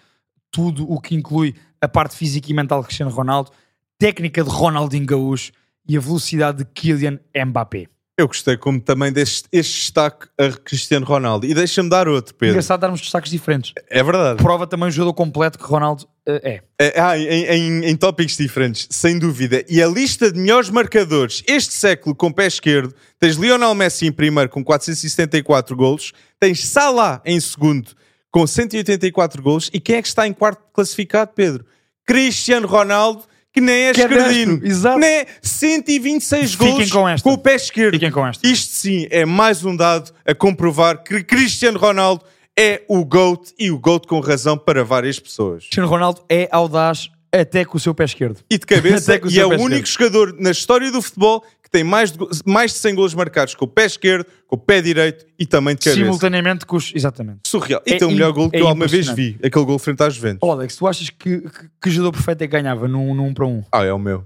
[0.51, 3.51] tudo o que inclui a parte física e mental de Cristiano Ronaldo,
[3.97, 5.51] técnica de Ronaldinho Gaúcho
[5.87, 7.87] e a velocidade de Kylian Mbappé.
[8.17, 11.45] Eu gostei como também deste este destaque a Cristiano Ronaldo.
[11.45, 12.53] E deixa-me dar outro, Pedro.
[12.53, 13.73] Engraçado darmos destaques diferentes.
[13.89, 14.41] É verdade.
[14.41, 16.61] Prova também o jogador completo que Ronaldo é.
[16.79, 19.63] É, ah, em, em, em tópicos diferentes, sem dúvida.
[19.69, 24.11] E a lista de melhores marcadores este século com pé esquerdo, tens Lionel Messi em
[24.11, 27.91] primeiro com 474 golos, tens Salah em segundo
[28.31, 31.65] com 184 golos, e quem é que está em quarto classificado, Pedro?
[32.05, 33.23] Cristiano Ronaldo,
[33.55, 34.51] que nem é Que é esquerdino.
[34.57, 34.99] destro, exato.
[34.99, 37.29] Nem é 126 Fiquem golos com esta.
[37.29, 37.93] o pé esquerdo.
[37.93, 38.45] Fiquem com esta.
[38.45, 42.21] Isto sim é mais um dado a comprovar que Cristiano Ronaldo
[42.59, 45.63] é o GOAT e o GOAT com razão para várias pessoas.
[45.63, 48.39] Cristiano Ronaldo é audaz até com o seu pé esquerdo.
[48.49, 51.83] E de cabeça, com e é o único jogador na história do futebol que tem
[51.83, 55.25] mais de, mais de 100 golos marcados com o pé esquerdo, com o pé direito
[55.39, 55.99] e também de cabeça.
[56.03, 56.91] Simultaneamente com os.
[56.95, 57.39] Exatamente.
[57.47, 57.81] Surreal.
[57.87, 59.35] E É tem o melhor gol que é eu alguma vez vi.
[59.43, 60.39] Aquele gol frente às Juventus.
[60.47, 61.49] Oh, Alex, tu achas que, que,
[61.81, 63.63] que jogador perfeito é que ganhava num, num 1 para 1?
[63.71, 64.23] Ah, é o meu.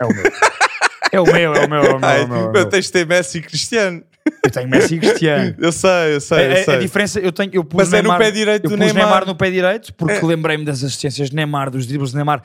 [0.00, 0.24] É o meu.
[1.12, 2.08] é o meu, é o meu, é o meu.
[2.08, 2.68] Ai, É o meu, é o eu meu.
[2.68, 4.02] tens de ter Messi e Cristiano.
[4.44, 5.54] Eu tenho Messi e Cristiano.
[5.58, 6.74] Eu sei, eu sei, eu A, a- sei.
[6.74, 9.26] a diferença, eu tenho, eu pus Mas é no Neymar, pé direito eu pus Neymar.
[9.26, 10.22] no pé direito porque É.
[10.24, 12.42] lembrei-me das assistências de Neymar, dos dribles de Neymar.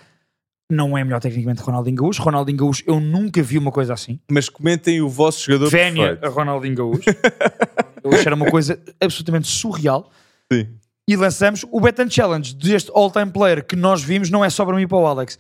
[0.71, 2.23] Não é melhor tecnicamente que Ronaldinho Gaúcho.
[2.23, 4.17] Ronaldinho Gaúcho, eu nunca vi uma coisa assim.
[4.31, 6.33] Mas comentem o vosso jogador Vénia a perfeito.
[6.33, 7.01] Ronaldinho Gaúcho.
[8.01, 10.09] Gaúcho era uma coisa absolutamente surreal.
[10.49, 10.69] Sim.
[11.05, 14.77] E lançamos o Betan Challenge deste all-time player que nós vimos, não é só para
[14.77, 15.37] mim e para o Alex.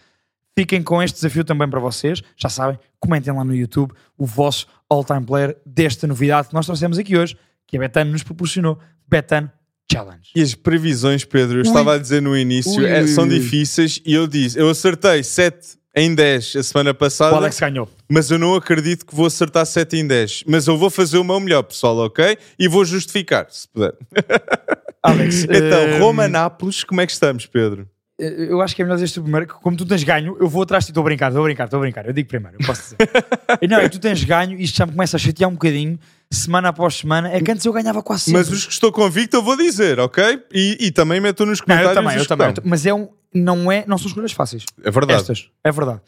[0.53, 2.21] Fiquem com este desafio também para vocês.
[2.35, 6.99] Já sabem, comentem lá no YouTube o vosso all-time player desta novidade que nós trouxemos
[6.99, 8.77] aqui hoje, que a Betano nos proporcionou.
[9.07, 9.49] Betano
[9.91, 10.29] challenge.
[10.35, 11.67] E as previsões, Pedro, eu Ui.
[11.67, 16.15] estava a dizer no início, é- são difíceis e eu disse, eu acertei 7 em
[16.15, 17.89] 10 a semana O passada, Alex ganhou.
[18.09, 20.43] mas eu não acredito que vou acertar 7 em 10.
[20.47, 22.37] Mas eu vou fazer o meu melhor, pessoal, ok?
[22.57, 23.93] E vou justificar, se puder.
[25.03, 27.87] Alex, Então, eh, Roma-Nápoles, como é que estamos, Pedro?
[28.19, 30.61] eh, eu acho que é melhor dizer primeiro, que como tu tens ganho, eu vou
[30.63, 32.55] atrás de ti, estou a brincar, estou a brincar, estou a brincar, eu digo primeiro,
[32.59, 32.97] eu posso dizer.
[33.69, 35.99] Não, é tu tens ganho e isto já me começa a chatear um bocadinho,
[36.31, 38.39] semana após semana, é que antes eu ganhava quase sempre.
[38.39, 40.41] Mas os que estou convicto eu vou dizer, ok?
[40.53, 42.63] E, e também meto nos Não, comentários eu também, eu que também, eu estão.
[42.63, 44.65] t- mas é um, não, é, não são escolhas fáceis.
[44.83, 45.19] É verdade.
[45.21, 46.01] Estas, é verdade.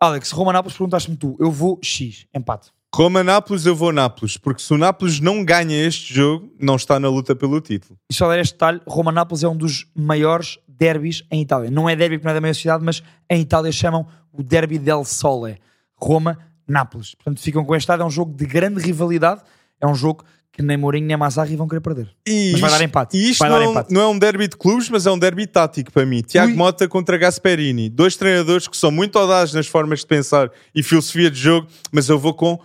[0.00, 2.70] Alex, Roma Nápoles, perguntaste-me tu, eu vou X, empate.
[2.94, 7.08] Roma-Nápoles, eu vou Nápoles, porque se o Nápoles não ganha este jogo, não está na
[7.10, 7.98] luta pelo título.
[8.10, 11.70] E só dar este detalhe, Roma Nápoles é um dos maiores derbys em Itália.
[11.70, 14.78] Não é derby porque não é da mesma cidade, mas em Itália chamam o Derby
[14.78, 15.58] del Sole.
[15.94, 17.14] Roma Nápoles.
[17.16, 19.42] Portanto, ficam com este estado, é um jogo de grande rivalidade,
[19.80, 22.08] é um jogo que nem Mourinho nem Mazzarri vão querer perder.
[22.26, 23.16] E Mas vai isto- dar empate.
[23.16, 23.92] E isto Vai não, dar é um- empate.
[23.92, 26.22] não é um derby de clubes, mas é um derby tático para mim.
[26.22, 26.56] Tiago Ui.
[26.56, 27.90] Mota contra Gasperini.
[27.90, 32.08] Dois treinadores que são muito audazes nas formas de pensar e filosofia de jogo, mas
[32.08, 32.58] eu vou com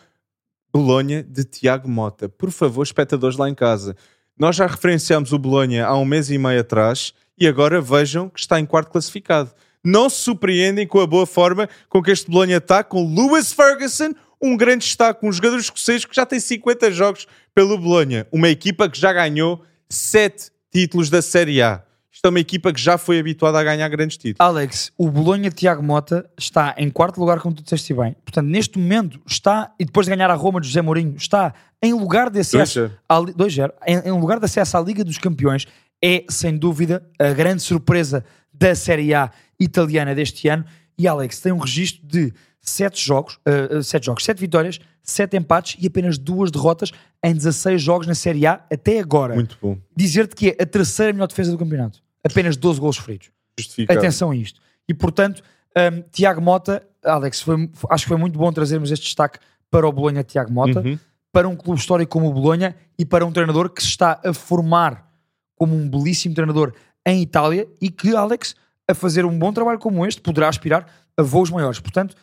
[0.73, 2.29] Bolonha de Tiago Mota.
[2.29, 3.95] Por favor, espectadores lá em casa.
[4.39, 8.39] Nós já referenciámos o Bolonha há um mês e meio atrás e agora vejam que
[8.39, 9.51] está em quarto classificado.
[9.83, 14.13] Não se surpreendem com a boa forma com que este Bolonha está, com Lewis Ferguson,
[14.41, 18.25] um grande destaque, um jogador escocês que já tem 50 jogos pelo Bolonha.
[18.31, 21.83] Uma equipa que já ganhou 7 títulos da Série A.
[22.13, 24.37] Isto é uma equipa que já foi habituada a ganhar grandes títulos.
[24.39, 28.15] Alex, o Bolonha Tiago Mota está em quarto lugar, como tu disseste bem.
[28.25, 31.93] Portanto, neste momento está, e depois de ganhar a Roma de José Mourinho, está em
[31.93, 32.91] lugar de acesso 2-0.
[33.09, 35.65] à Li- 2-0, em, em lugar de acesso à Liga dos Campeões.
[36.03, 40.65] É, sem dúvida, a grande surpresa da Série A italiana deste ano.
[40.97, 43.39] E Alex tem um registro de 7 jogos,
[43.83, 46.91] 7 jogos, 7 vitórias, 7 empates e apenas duas derrotas
[47.23, 49.33] em 16 jogos na Série A até agora.
[49.33, 49.77] Muito bom.
[49.95, 51.99] Dizer-te que é a terceira melhor defesa do campeonato.
[52.23, 53.31] Apenas 12 golos feridos.
[53.59, 53.99] Justificado.
[53.99, 54.59] Atenção a isto.
[54.87, 55.41] E portanto,
[55.75, 59.39] um, Tiago Mota, Alex, foi- acho que foi muito bom trazermos este destaque
[59.71, 60.99] para o Bolonha Tiago Mota, Uhum.
[61.31, 64.33] para um clube histórico como o Bolonha e para um treinador que se está a
[64.33, 65.09] formar
[65.55, 66.73] como um belíssimo treinador
[67.07, 68.55] em Itália e que, Alex,
[68.87, 70.85] a fazer um bom trabalho como este, poderá aspirar
[71.17, 71.79] a voos maiores.
[71.79, 72.15] Portanto,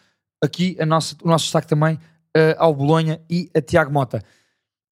[0.42, 1.98] aqui a nossa- o nosso destaque também
[2.36, 4.22] eh, ao Bolonha e a Tiago Mota.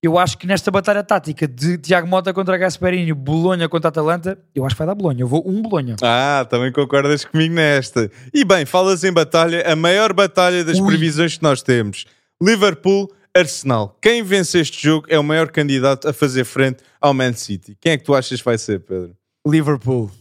[0.01, 4.63] Eu acho que nesta batalha tática de Tiago Mota contra Gasperini, Bolonha contra Atalanta, eu
[4.65, 5.21] acho que vai dar Bolonha.
[5.21, 5.95] Eu vou um Bolonha.
[6.03, 8.11] Ah, também concordas comigo nesta.
[8.33, 10.85] E bem, falas em batalha, a maior batalha das Ui.
[10.87, 12.05] previsões que nós temos.
[12.41, 13.97] Liverpool-Arsenal.
[14.01, 17.75] Quem vence este jogo é o maior candidato a fazer frente ao Man City.
[17.81, 19.15] Quem é que tu achas que vai ser, Pedro?
[19.47, 20.11] Liverpool.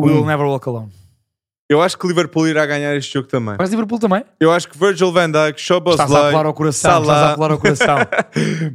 [0.00, 0.26] Will Hum.
[0.26, 0.90] never walk alone.
[1.70, 3.54] Eu acho que Liverpool irá ganhar este jogo também.
[3.56, 4.24] Mas Liverpool também?
[4.40, 7.00] Eu acho que Virgil van Dijk, Szoboszlai, Estás a apelar ao coração.
[7.00, 7.96] Estás a apelar ao coração.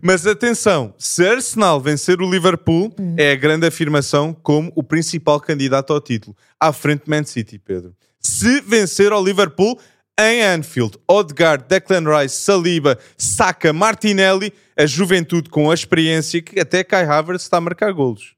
[0.01, 3.15] Mas atenção, se Arsenal vencer o Liverpool, Hum.
[3.17, 7.59] é a grande afirmação como o principal candidato ao título, à frente de Man City,
[7.59, 7.93] Pedro.
[8.17, 9.77] Se vencer ao Liverpool
[10.17, 16.81] em Anfield, Odegaard, Declan Rice, Saliba, Saka, Martinelli, a juventude com a experiência que até
[16.81, 18.35] Kai Havertz está a marcar golos.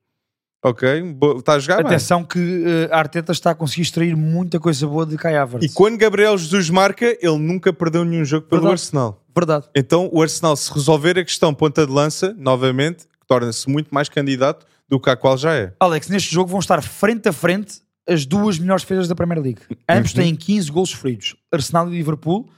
[0.64, 1.02] Ok?
[1.14, 1.86] Bo- Está a jogar bem.
[1.88, 5.66] Atenção que eh, a Arteta está a conseguir extrair muita coisa boa de Kai Havertz.
[5.66, 8.82] E quando Gabriel Jesus marca, ele nunca perdeu nenhum jogo pelo Verdade.
[8.82, 9.24] Arsenal.
[9.36, 9.66] Verdade.
[9.76, 14.66] Então o Arsenal, se resolver a questão ponta de lança, novamente, torna-se muito mais candidato
[14.90, 15.74] do que a qual já é.
[15.80, 19.62] Alex, neste jogo vão estar frente a frente as duas melhores defesas da Premier League.
[19.88, 20.22] Ambos Uhum.
[20.22, 21.36] têm 15 gols feridos.
[21.52, 22.50] Arsenal e Liverpool,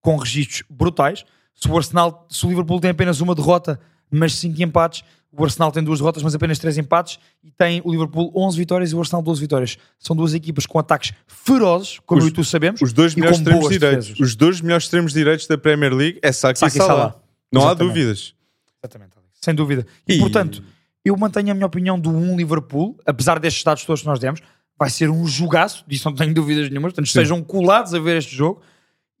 [0.00, 1.24] com registros brutais.
[1.54, 3.80] Se o Arsenal, se o Liverpool tem apenas uma derrota,
[4.10, 7.90] mas 5 empates, o Arsenal tem duas derrotas, mas apenas 3 empates, e tem o
[7.90, 9.76] Liverpool 11 vitórias e o Arsenal 12 vitórias.
[9.98, 12.80] São duas equipas com ataques ferozes, como Os- eu e tu sabemos.
[12.80, 14.06] Os dois melhores com extremos direitos.
[14.08, 14.20] defesas.
[14.28, 16.88] Os dois melhores extremos direitos da Premier League é Saka, Saka e Salah.
[16.94, 17.14] Salah.
[17.52, 17.94] Não há Exatamente.
[17.94, 18.34] dúvidas.
[18.82, 19.10] Exatamente.
[19.40, 19.86] Sem dúvida.
[20.08, 20.62] E, E- portanto,
[21.04, 24.40] eu mantenho a minha opinião do 1 Liverpool, apesar destes dados todos que nós demos,
[24.78, 27.10] vai ser um jogaço, disso não tenho dúvidas nenhuma, portanto, Sim.
[27.10, 28.60] estejam colados a ver este jogo,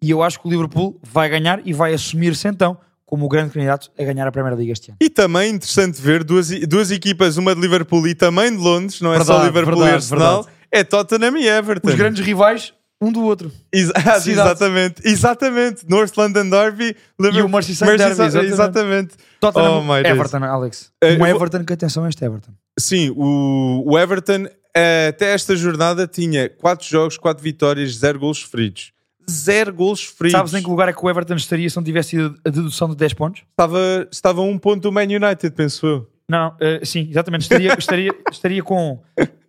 [0.00, 2.78] e eu acho que o Liverpool vai ganhar e vai assumir-se então
[3.08, 4.98] como o grande candidato a ganhar a Primeira Liga este ano.
[5.00, 9.12] E também interessante ver duas, duas equipas, uma de Liverpool e também de Londres, não
[9.14, 10.56] é só Verdade, Liverpool e verdade, Arsenal, verdade.
[10.70, 11.88] é Tottenham e Everton.
[11.88, 13.50] Os grandes rivais, um do outro.
[13.72, 13.88] Ex-
[14.20, 14.30] Cidade.
[14.30, 15.88] exatamente, exatamente.
[15.88, 18.52] North London Derby E o Merseyside Derby, exatamente.
[18.52, 19.14] exatamente.
[19.40, 20.14] Tottenham, Oh, my days.
[20.14, 20.90] Everton, Alex.
[21.02, 22.52] Um vou- Everton que atenção a este Everton.
[22.78, 24.46] Sim, o, o Everton
[24.76, 28.92] eh, até esta jornada tinha 4 jogos, 4 vitórias, 0 golos feridos.
[29.30, 30.32] 0 golos feridos.
[30.32, 32.88] Sabes em que lugar é que o Everton estaria se não tivesse tido a dedução
[32.88, 33.42] de 10 pontos?
[33.50, 36.10] Estava, estava a um ponto do Man United, penso eu.
[36.28, 37.42] Não, eh, sim, exatamente.
[37.42, 39.00] Estaria, estaria, estaria com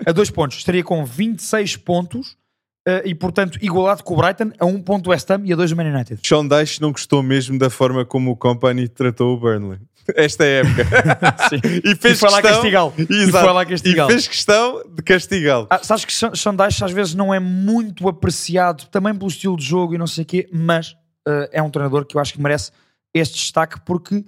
[0.06, 2.38] a dois pontos, estaria com 26 pontos
[3.06, 5.76] e, portanto, igualado com o Brighton a um ponto West Ham e a dois do
[5.78, 6.20] Man United.
[6.26, 9.80] Sean Dyche não gostou mesmo da forma como o Company tratou o Burnley.
[10.16, 10.82] Esta época.
[11.84, 12.94] e fez E foi lá questão, castigá-lo.
[12.98, 13.46] E Exato.
[13.46, 13.64] foi lá.
[13.64, 15.68] E fez questão de castigá-lo.
[15.70, 19.66] Ah, sabes que Sean Dyche às vezes não é muito apreciado também pelo estilo de
[19.66, 20.96] jogo e não sei o quê, mas
[21.28, 22.72] eh, é um treinador que eu acho que merece
[23.14, 24.24] este destaque porque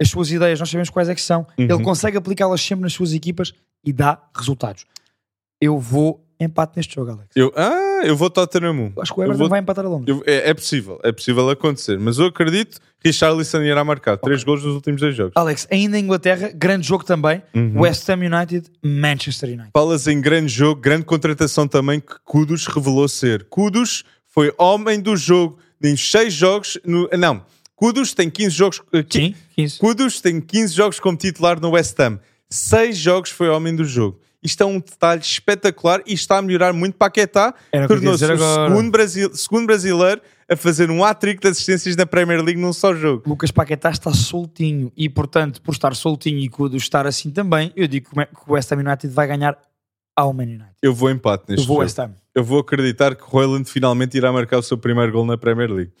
[0.00, 1.64] as suas ideias, nós sabemos quais é que são, Uhum.
[1.64, 3.52] ele consegue aplicá-las sempre nas suas equipas
[3.84, 4.84] e dá resultados.
[5.60, 7.28] Eu vou empate neste jogo, Alex.
[7.34, 8.92] Eu, ah, eu vou Tottenham 1.
[8.96, 10.16] Eu acho que o Everton vou- vai empatar a Londres.
[10.16, 11.98] Eu- é, é possível, é possível acontecer.
[11.98, 15.32] Mas eu acredito que Richarlison irá marcar 3 gols nos últimos dois jogos.
[15.34, 17.42] Alex, ainda em Inglaterra, grande jogo também.
[17.54, 17.80] Uhum.
[17.80, 19.70] West Ham United, Manchester United.
[19.72, 23.44] Falas em grande jogo, grande contratação também que Kudos revelou ser.
[23.48, 26.78] Kudos foi homem do jogo em 6 jogos.
[26.84, 27.42] No, não,
[27.74, 28.82] Kudos tem 15 jogos.
[28.92, 29.78] eh, Sim, 15.
[29.78, 32.18] Kudos tem 15 jogos como titular no West Ham.
[32.48, 34.18] 6 jogos foi homem do jogo.
[34.42, 37.54] Isto é um detalhe espetacular e está a melhorar muito Paquetá.
[37.88, 42.60] Tornou-se o segundo, Brasil, segundo brasileiro a fazer um hat-trick de assistências na Premier League
[42.60, 43.24] num só jogo.
[43.26, 47.88] Lucas Paquetá está soltinho e, portanto, por estar soltinho e Kudo estar assim também, eu
[47.88, 49.58] digo que o West Ham United vai ganhar
[50.14, 50.74] ao Man United.
[50.80, 51.80] Eu vou empate neste Eu vou jogo.
[51.80, 52.14] West Ham.
[52.34, 55.92] Eu vou acreditar que Royland finalmente irá marcar o seu primeiro gol na Premier League.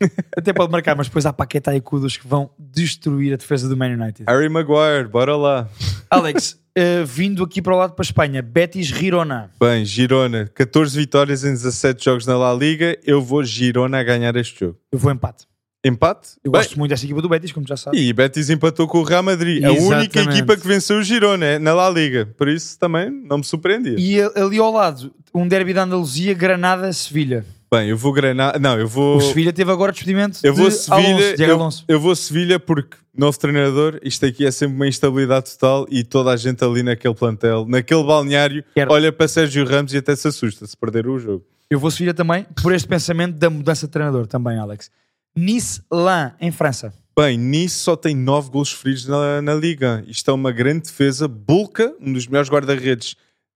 [0.36, 3.76] Até pode marcar, mas depois há Paquetá e Kudos que vão destruir a defesa do
[3.76, 4.24] Man United.
[4.26, 5.68] Harry Maguire, bora lá.
[6.08, 9.50] Alex, eh, vindo aqui para o lado para a Espanha, Betis Girona.
[9.60, 12.96] Bem, Girona, 14 vitórias em 17 jogos na La Liga.
[13.04, 14.78] Eu vou Girona a ganhar este jogo.
[14.90, 15.46] Eu vou empate.
[15.82, 16.36] Empate?
[16.44, 17.98] Eu Bem, gosto muito dessa equipa do Betis, como já sabes.
[17.98, 19.64] E Betis empatou com o Real Madrid.
[19.64, 20.36] A única Exatamente.
[20.36, 22.26] equipa que venceu o Girona é, na La Liga.
[22.36, 23.96] Por isso também não me surpreendia.
[23.98, 27.46] E ali ao lado, um derby da Andaluzia, Granada-Sevilha.
[27.72, 28.58] Bem, eu vou Granada.
[28.58, 29.18] Não, eu vou.
[29.18, 31.84] O Sevilha teve agora despedimento Eu vou de Sevilha, Alonso, eu, Alonso.
[31.86, 36.30] eu vou Sevilha porque novo treinador, isto aqui é sempre uma instabilidade total e toda
[36.32, 40.26] a gente ali naquele plantel, naquele balneário, Quero- olha para Sérgio Ramos e até se
[40.26, 41.44] assusta se perder o jogo.
[41.70, 44.90] Eu vou Sevilha também por este pensamento da mudança de treinador também, Alex.
[45.36, 46.92] Nice-Lan, em França.
[47.16, 50.02] Bem, Nice só tem 9 gols feridos na, na Liga.
[50.08, 51.28] Isto é uma grande defesa.
[51.28, 53.14] Bulka, um dos melhores guarda-redes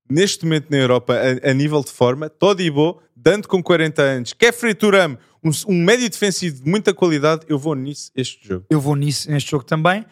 [0.08, 2.28] neste momento na Europa a, a nível de forma.
[2.28, 4.32] Todibo, Dante com 40 anos.
[4.32, 7.42] Kefri Turam, um, um médio defensivo de muita qualidade.
[7.48, 8.66] Eu vou Nice este jogo.
[8.68, 10.04] Eu vou nisso neste jogo também.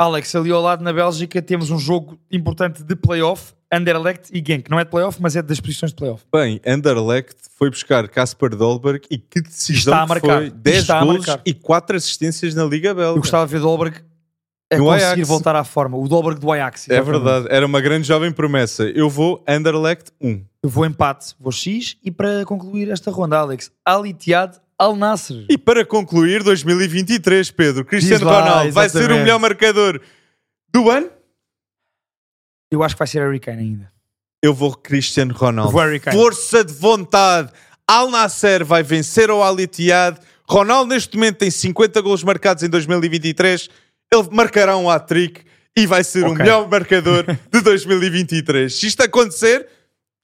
[0.00, 4.70] Alex, ali ao lado na Bélgica temos um jogo importante de playoff, Anderlecht e Genk.
[4.70, 6.24] Não é de playoff, mas é das posições de playoff.
[6.32, 10.38] Bem, Anderlecht foi buscar Casper Dolberg e que decisão Está a que marcar.
[10.42, 10.50] foi.
[10.50, 13.16] 10 Está a gols e 4 assistências na Liga Belga.
[13.18, 14.00] Eu gostava de ver Dolberg
[14.70, 15.28] a No conseguir Ajax.
[15.28, 15.96] voltar à forma.
[15.96, 16.88] O Dolberg do Ajax.
[16.90, 18.84] É verdade, era uma grande jovem promessa.
[18.84, 20.44] Eu vou Anderlecht 1.
[20.62, 25.44] Eu vou empate, vou X e para concluir esta ronda, Alex, Al Ittihad Al Nasser.
[25.48, 30.00] E para concluir, 2023, Pedro, Cristiano lá, Ronaldo vai ser o melhor marcador
[30.72, 31.10] do ano?
[32.70, 33.92] Eu acho que vai ser Harry Kane ainda.
[34.42, 35.72] Eu vou Cristiano Ronaldo.
[35.72, 36.16] Vou Harry Kane.
[36.16, 37.50] Força de vontade.
[37.88, 40.18] Al Nasser vai vencer ao Al Ittihad.
[40.48, 43.68] Ronaldo neste momento tem 50 gols marcados em 2023.
[44.12, 45.42] Ele marcará um hat-trick
[45.76, 46.38] e vai ser o Ok.
[46.38, 48.72] melhor marcador de 2023.
[48.74, 49.66] Se isto acontecer,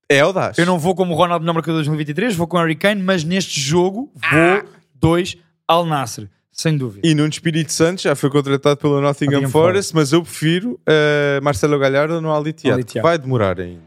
[0.08, 0.56] é audaz.
[0.58, 3.60] Eu não vou como o Ronaldo no marcador 2023, vou com Harry Kane, mas neste
[3.60, 4.62] jogo Ah.
[4.62, 5.36] vou 2
[5.68, 7.06] Al Nasser, sem dúvida.
[7.06, 11.38] E Nuno Espírito Santo já foi contratado pelo Nottingham, Nottingham Forest, mas eu prefiro eh,
[11.42, 12.74] Marcelo Galhardo no Al Ittihad.
[12.74, 13.02] Al Ittihad.
[13.02, 13.82] Vai demorar ainda.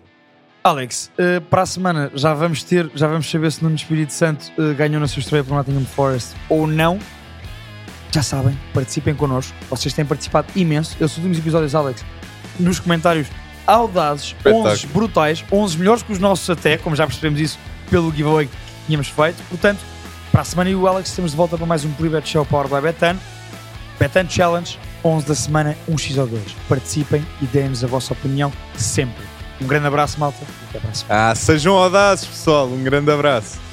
[0.63, 4.51] Alex, eh, para a semana já vamos ter, já vamos saber se Nuno Espírito Santo
[4.59, 6.99] eh, ganhou na sua estreia pelo Nottingham Forest ou não.
[8.11, 9.55] Já sabem, participem connosco.
[9.69, 10.95] Vocês têm participado imenso.
[10.99, 12.03] Esses últimos episódios, Alex,
[12.59, 13.27] nos comentários
[13.65, 14.69] audazes, Espetáculo.
[14.69, 18.55] 11 brutais, 11 melhores que os nossos até, como já percebemos isso pelo giveaway que
[18.87, 19.43] tínhamos feito.
[19.49, 19.79] Portanto,
[20.31, 22.45] para a semana eu e o Alex estamos de volta para mais um Private Show
[22.45, 23.17] Power by Betan.
[23.99, 26.41] Betan Challenge, 11 da semana, 1x ou 2.
[26.69, 29.25] Participem e deem-nos a vossa opinião sempre.
[29.59, 30.37] Um grande abraço, malta.
[30.69, 31.31] Até a semana.
[31.31, 32.67] Ah, sejam audazes, pessoal.
[32.67, 33.66] Um grande abraço.